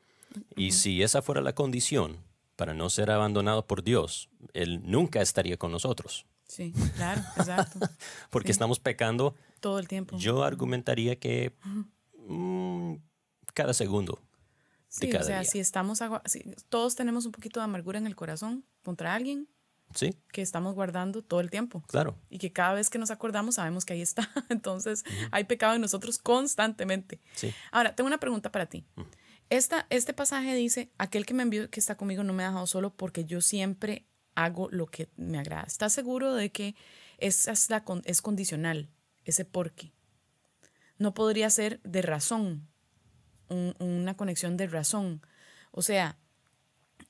[0.55, 2.17] Y si esa fuera la condición
[2.55, 6.25] para no ser abandonado por Dios, Él nunca estaría con nosotros.
[6.47, 7.79] Sí, claro, exacto.
[8.29, 9.35] Porque estamos pecando.
[9.59, 10.17] Todo el tiempo.
[10.17, 11.53] Yo argumentaría que
[12.27, 12.95] mm,
[13.53, 14.21] cada segundo.
[14.89, 18.63] Sí, o sea, si estamos, si todos tenemos un poquito de amargura en el corazón
[18.83, 19.47] contra alguien,
[20.31, 21.83] que estamos guardando todo el tiempo.
[21.87, 22.15] Claro.
[22.29, 24.29] Y que cada vez que nos acordamos sabemos que ahí está.
[24.49, 27.19] Entonces, hay pecado en nosotros constantemente.
[27.33, 27.53] Sí.
[27.71, 28.85] Ahora, tengo una pregunta para ti.
[29.89, 32.91] Este pasaje dice, aquel que me envió, que está conmigo, no me ha dejado solo
[32.91, 35.65] porque yo siempre hago lo que me agrada.
[35.67, 36.75] ¿Estás seguro de que
[37.19, 38.89] es, la, es condicional,
[39.25, 39.93] ese porque?
[40.97, 42.67] No podría ser de razón,
[43.77, 45.21] una conexión de razón.
[45.69, 46.17] O sea,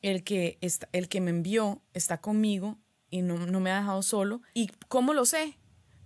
[0.01, 2.77] el que, está, el que me envió está conmigo
[3.09, 4.41] y no, me ha dejado solo.
[4.53, 5.57] ¿Y cómo lo sé?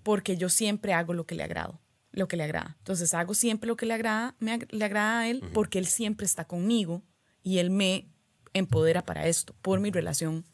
[0.04, 1.82] Porque yo siempre hago lo que le agrado,
[2.18, 2.76] lo que le agrada.
[2.80, 6.26] Entonces hago siempre lo que le agrada, me, le agrada a él porque él siempre
[6.26, 7.04] está conmigo
[7.44, 8.10] y él me
[8.54, 10.46] empodera para esto, por mi relación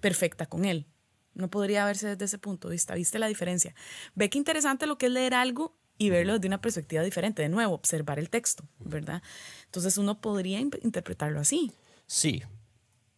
[0.00, 0.86] perfecta con él.
[1.34, 2.94] No podría verse desde ese punto de vista.
[2.94, 3.74] ¿Viste la diferencia?
[4.14, 7.42] Ve qué interesante lo que es leer algo y verlo desde una perspectiva diferente.
[7.42, 9.22] De nuevo, observar el texto, ¿verdad?
[9.66, 11.72] Entonces uno podría interpretarlo así.
[12.06, 12.42] Sí,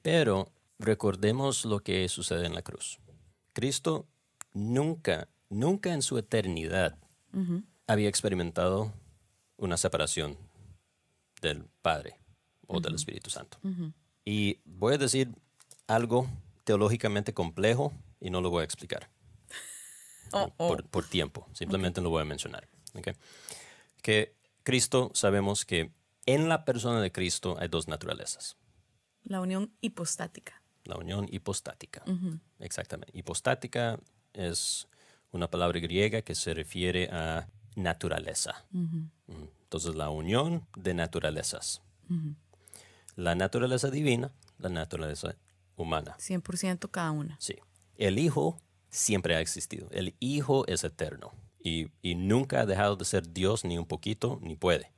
[0.03, 3.01] pero recordemos lo que sucede en la cruz.
[3.53, 4.07] Cristo
[4.53, 6.99] nunca, nunca en su eternidad
[7.87, 8.93] había experimentado
[9.57, 10.37] una separación
[11.41, 12.19] del Padre
[12.67, 13.59] o del Espíritu Santo.
[14.25, 15.35] Y voy a decir
[15.87, 16.29] algo
[16.65, 19.11] teológicamente complejo y no lo voy a explicar.
[20.33, 20.77] Oh, oh.
[20.91, 22.69] Por, tiempo, simplemente lo voy a mencionar.
[24.03, 25.93] Que Cristo, sabemos que
[26.27, 28.57] en la persona de Cristo hay dos naturalezas.
[29.23, 30.63] La unión hipostática.
[30.85, 32.03] La unión hipostática.
[32.59, 33.17] Exactamente.
[33.17, 34.01] Hipostática
[34.33, 34.89] es
[35.31, 38.65] una palabra griega que se refiere a naturaleza.
[39.63, 41.83] Entonces, la unión de naturalezas.
[43.17, 45.37] La naturaleza divina, la naturaleza
[45.77, 46.17] humana.
[46.19, 47.37] 100% cada una.
[47.41, 47.57] Sí.
[47.97, 48.59] El Hijo
[48.91, 49.89] siempre ha existido.
[49.91, 51.33] El Hijo es eterno
[51.63, 54.93] y, nunca ha dejado de ser Dios ni un poquito, ni puede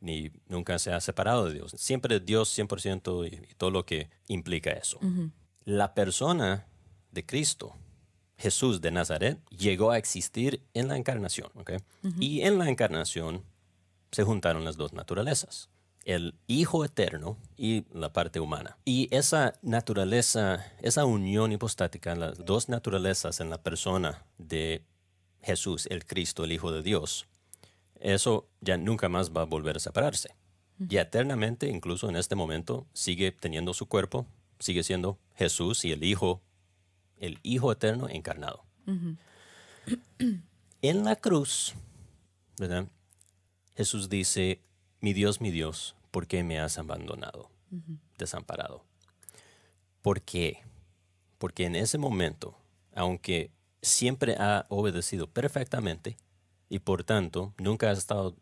[0.00, 1.72] ni nunca se ha separado de Dios.
[1.76, 4.98] Siempre Dios 100% y, todo lo que implica eso.
[5.64, 6.66] La persona
[7.10, 7.74] de Cristo,
[8.36, 11.50] Jesús de Nazaret, llegó a existir en la encarnación.
[12.20, 13.42] Y en la encarnación
[14.12, 15.70] se juntaron las dos naturalezas
[16.06, 18.78] el Hijo Eterno y la parte humana.
[18.84, 24.84] Y esa naturaleza, esa unión hipostática, las dos naturalezas en la persona de
[25.42, 27.26] Jesús, el Cristo, el Hijo de Dios,
[28.00, 30.30] eso ya nunca más va a volver a separarse.
[30.78, 34.26] Y eternamente, incluso en este momento, sigue teniendo su cuerpo,
[34.60, 36.40] sigue siendo Jesús y el Hijo,
[37.18, 38.64] el Hijo eterno encarnado.
[40.82, 41.74] en la cruz,
[42.58, 42.86] ¿verdad?
[43.76, 44.60] Jesús dice,
[45.00, 47.50] mi Dios, mi Dios, ¿por qué me has abandonado,
[48.18, 48.84] desamparado?
[50.02, 50.62] ¿Por qué?
[51.38, 52.56] Porque en ese momento,
[52.94, 53.50] aunque
[53.82, 56.16] siempre ha obedecido perfectamente,
[56.68, 58.36] y por tanto nunca has estado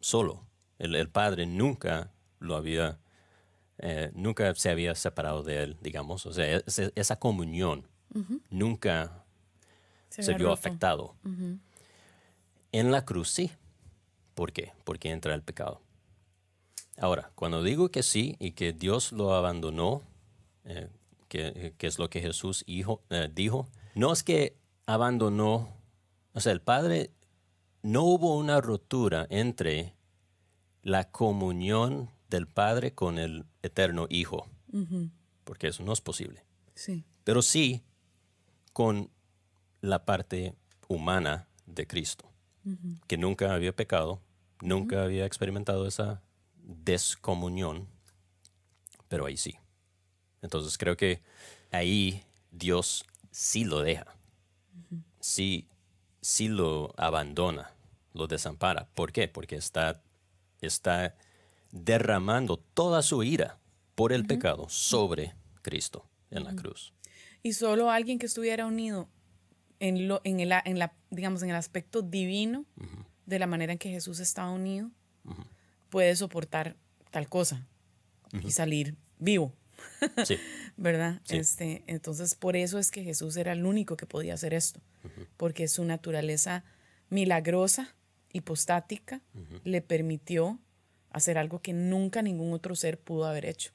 [0.00, 0.46] solo.
[0.78, 2.98] El, Padre nunca lo había,
[3.78, 6.26] eh, nunca se había separado de él, digamos.
[6.26, 6.62] O sea,
[6.94, 7.88] esa comunión
[8.50, 9.24] nunca
[10.08, 10.52] se, vio roto.
[10.52, 11.14] afectado.
[12.72, 13.50] En la cruz sí.
[14.34, 14.72] ¿Por qué?
[14.84, 15.80] Porque entra el pecado.
[16.98, 20.02] Ahora, cuando digo que sí y que Dios lo abandonó,
[20.64, 20.88] eh,
[21.28, 24.56] que, que es lo que Jesús hijo- eh, dijo, no es que
[24.86, 25.68] abandonó,
[26.32, 27.10] o sea, el Padre,
[27.82, 29.94] no hubo una rotura entre
[30.82, 34.46] la comunión del Padre con el eterno Hijo,
[35.44, 36.44] porque eso no es posible
[36.74, 37.04] Sí.
[37.24, 37.82] pero sí
[38.76, 39.08] con
[39.80, 40.54] la parte
[40.86, 42.30] humana de Cristo,
[43.06, 44.20] que nunca había pecado,
[44.60, 46.20] nunca había experimentado esa
[46.62, 47.88] descomunión,
[49.08, 49.54] pero ahí sí.
[50.42, 51.22] Entonces creo que
[51.70, 54.14] ahí Dios sí lo deja,
[55.20, 55.66] sí,
[56.20, 57.70] sí lo abandona,
[58.12, 58.88] lo desampara.
[58.94, 59.26] ¿Por qué?
[59.26, 60.02] Porque está,
[60.60, 61.14] está
[61.72, 63.58] derramando toda su ira
[63.94, 66.92] por el pecado sobre Cristo en la cruz.
[67.46, 69.08] Y solo alguien que estuviera unido
[69.78, 72.64] en, lo, en, el, en la, digamos, en el aspecto divino,
[73.24, 74.90] de la manera en que Jesús estaba unido,
[75.88, 76.74] puede soportar
[77.12, 77.64] tal cosa
[78.42, 79.52] y salir vivo,
[80.24, 80.38] Sí,
[80.76, 81.20] ¿verdad?
[81.22, 81.36] Sí.
[81.36, 84.80] Este, entonces, por eso es que Jesús era el único que podía hacer esto,
[85.36, 86.64] porque su naturaleza
[87.10, 87.94] milagrosa,
[88.32, 89.20] hipostática,
[89.62, 90.58] le permitió
[91.10, 93.70] hacer algo que nunca ningún otro ser pudo haber hecho.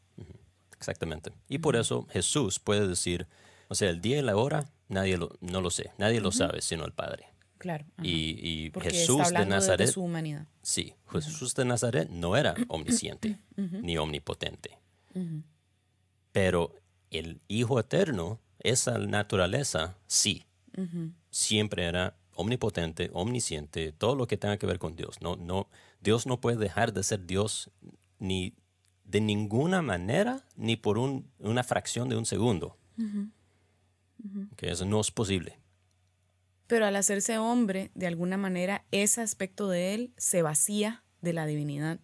[0.75, 1.31] exactamente.
[1.47, 3.27] Y por eso Jesús puede decir,
[3.71, 6.61] o sea, el día y la hora, nadie lo, no lo sé, nadie lo sabe
[6.61, 7.27] sino el Padre.
[7.57, 7.85] Claro.
[7.95, 8.05] ajá.
[8.07, 10.47] Y, y porque Jesús está de Nazaret, de su humanidad.
[10.61, 14.77] sí, Jesús de Nazaret no era omnisciente ni omnipotente.
[16.31, 16.75] Pero
[17.09, 20.43] el Hijo Eterno, esa naturaleza, sí,
[21.29, 25.21] siempre era omnipotente, omnisciente, todo lo que tenga que ver con Dios.
[25.21, 25.67] No, no,
[25.99, 27.69] Dios no puede dejar de ser Dios
[28.19, 28.53] ni
[29.03, 32.77] de ninguna manera, ni por un- una fracción de un segundo.
[34.55, 35.57] Que eso no es posible.
[36.67, 41.45] Pero al hacerse hombre, de alguna manera, ese aspecto de él se vacía de la
[41.45, 41.99] divinidad,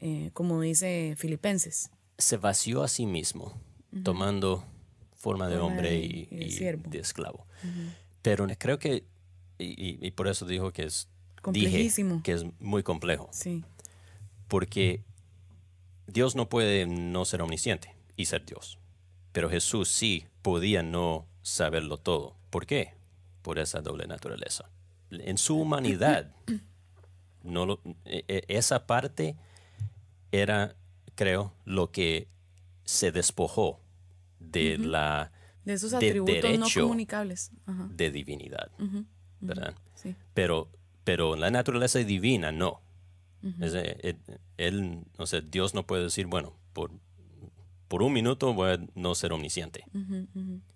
[0.00, 1.90] eh, como dice Filipenses.
[2.18, 3.60] se vació a sí mismo,
[4.04, 4.64] tomando
[5.14, 6.90] forma de hombre de- y, y de y siervo.
[6.90, 7.46] de esclavo.
[8.22, 9.04] Pero creo que,
[9.58, 11.08] y, por eso dijo que es,
[11.52, 11.90] dije
[12.22, 13.64] que es muy complejo, Sí,
[14.48, 15.02] porque
[16.06, 18.78] Dios no puede no ser omnisciente y ser Dios,
[19.32, 22.36] pero Jesús sí podía no saberlo todo.
[22.50, 22.94] ¿Por qué?
[23.42, 24.70] Por esa doble naturaleza.
[25.10, 26.32] En su humanidad,
[27.42, 29.34] no lo- e- e- esa parte
[30.30, 30.76] era,
[31.16, 32.28] creo, lo que
[32.84, 33.80] se despojó
[34.38, 35.32] de la
[35.64, 37.50] de esos de atributos no derecho comunicables.
[37.66, 38.70] Ajá, de divinidad,
[39.40, 39.74] ¿verdad?
[39.96, 40.14] sí.
[40.32, 40.70] Pero,
[41.02, 42.82] pero la naturaleza divina no.
[43.60, 44.16] Es, eh, eh,
[44.58, 46.92] él, o sea, Dios no puede decir, bueno, por,
[47.88, 49.84] por un minuto voy a no ser omnisciente.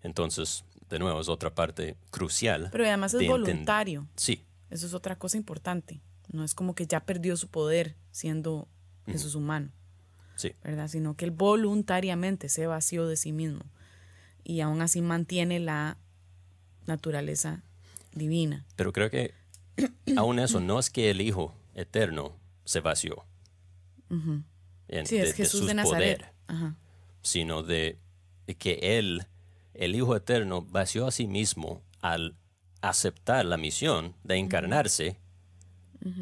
[0.02, 2.68] Entonces, de nuevo, es otra parte crucial.
[2.72, 4.06] Pero además es de voluntario.
[4.16, 6.00] Sí, Eso es otra cosa importante.
[6.32, 8.68] No es como que ya perdió su poder siendo
[9.06, 9.70] Jesús humano,
[10.36, 10.52] sí.
[10.62, 10.86] ¿verdad?
[10.88, 13.62] Sino que él voluntariamente se vació de sí mismo
[14.44, 15.96] y aún así mantiene la
[16.86, 17.62] naturaleza
[18.12, 18.64] divina.
[18.76, 19.34] Pero creo que
[20.16, 23.24] aún eso no es que el Hijo eterno se vació
[24.10, 26.18] en- Sí, de, es de Jesús su de Nazaret.
[26.18, 26.76] poder, Ajá.
[27.22, 27.98] Sino de
[28.58, 29.26] que Él,
[29.74, 32.36] el Hijo eterno, vació a sí mismo al
[32.82, 35.18] aceptar la misión de encarnarse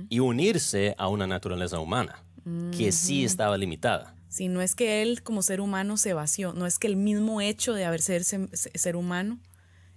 [0.08, 2.24] y unirse a una naturaleza humana
[2.76, 4.14] que sí estaba limitada.
[4.28, 7.40] Si no es que él como ser humano se vació, no es que el mismo
[7.40, 9.38] hecho de haber ser, ser, humano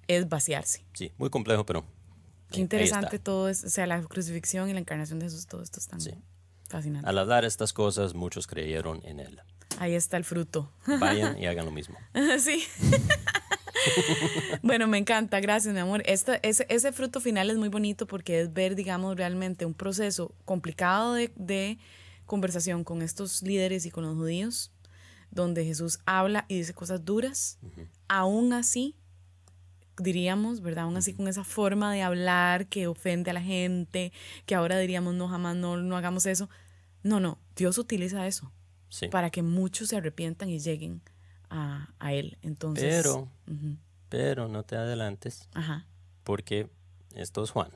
[0.08, 0.86] es vaciarse.
[0.94, 1.86] Sí, muy complejo, pero
[2.50, 5.80] Qué interesante todo es, o sea, la crucifixión y la encarnación de Jesús, todo esto
[5.80, 6.12] es tan Sí.
[6.70, 7.08] fascinante.
[7.10, 9.42] Al hablar estas cosas, muchos creyeron en Él.
[9.82, 10.72] Ahí está el fruto.
[10.86, 11.98] Vayan y hagan lo mismo.
[12.38, 12.64] sí.
[14.62, 16.04] bueno, me encanta, gracias, mi amor.
[16.06, 20.36] Esta, ese, ese fruto final es muy bonito porque es ver, digamos, realmente un proceso
[20.46, 21.80] complicado de, de
[22.28, 24.72] conversación con estos líderes y con los judíos,
[25.32, 27.58] donde Jesús habla y dice cosas duras.
[28.08, 28.96] Aún así,
[29.98, 30.84] diríamos, ¿verdad?
[30.84, 34.14] Aún así con esa forma de hablar que ofende a la gente,
[34.46, 36.52] que ahora diríamos, no, jamás, no, no hagamos eso.
[37.02, 38.54] No, no, Dios utiliza eso
[38.92, 39.08] Sí.
[39.08, 41.02] para que muchos se arrepientan y lleguen
[41.50, 42.38] a, a Él.
[42.42, 43.32] Entonces, Pero,
[44.10, 45.88] pero no te adelantes, ajá.
[46.26, 46.70] porque
[47.16, 47.72] esto es Juan.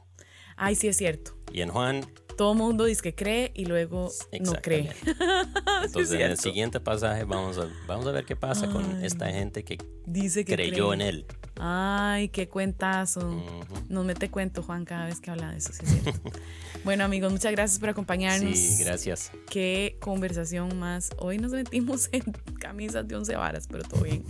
[0.58, 1.36] Ay, sí es cierto.
[1.54, 2.02] Y en Juan,
[2.38, 4.12] Todo mundo dice que cree y luego
[4.42, 4.92] no cree.
[5.84, 9.06] Entonces, en el siguiente pasaje vamos a, vamos a ver qué pasa con Ay.
[9.06, 10.94] esta gente que Dice que creyó cree.
[10.94, 11.26] en él.
[11.58, 13.42] Ay, qué cuentazo.
[13.88, 15.72] Nos mete cuento, Juan, cada vez que habla de eso.
[15.72, 16.32] Sí, es cierto.
[16.84, 18.58] bueno, amigos, muchas gracias por acompañarnos.
[18.58, 19.32] Sí, gracias.
[19.50, 21.12] Qué conversación más.
[21.18, 22.24] Hoy nos metimos en
[22.60, 24.26] camisas de once varas, pero todo bien.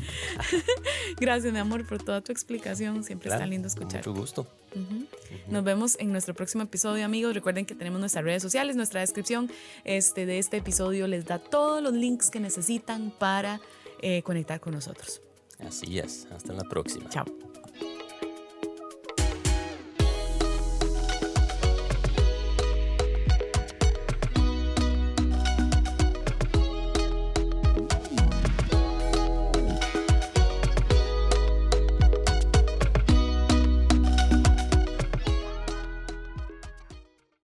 [1.20, 3.04] gracias, mi amor, por toda tu explicación.
[3.04, 4.02] Siempre está lindo escuchar.
[4.02, 4.48] Mucho gusto.
[5.48, 7.34] Nos vemos en nuestro próximo episodio, amigos.
[7.34, 9.50] Recuerden que tenemos nuestras redes sociales, nuestra descripción
[9.84, 13.62] este, de este episodio les da todos los links que necesitan para
[14.02, 15.22] eh, conectar con nosotros.
[15.60, 16.28] Así es.
[16.32, 17.10] Hasta la próxima.
[17.10, 17.26] Chao.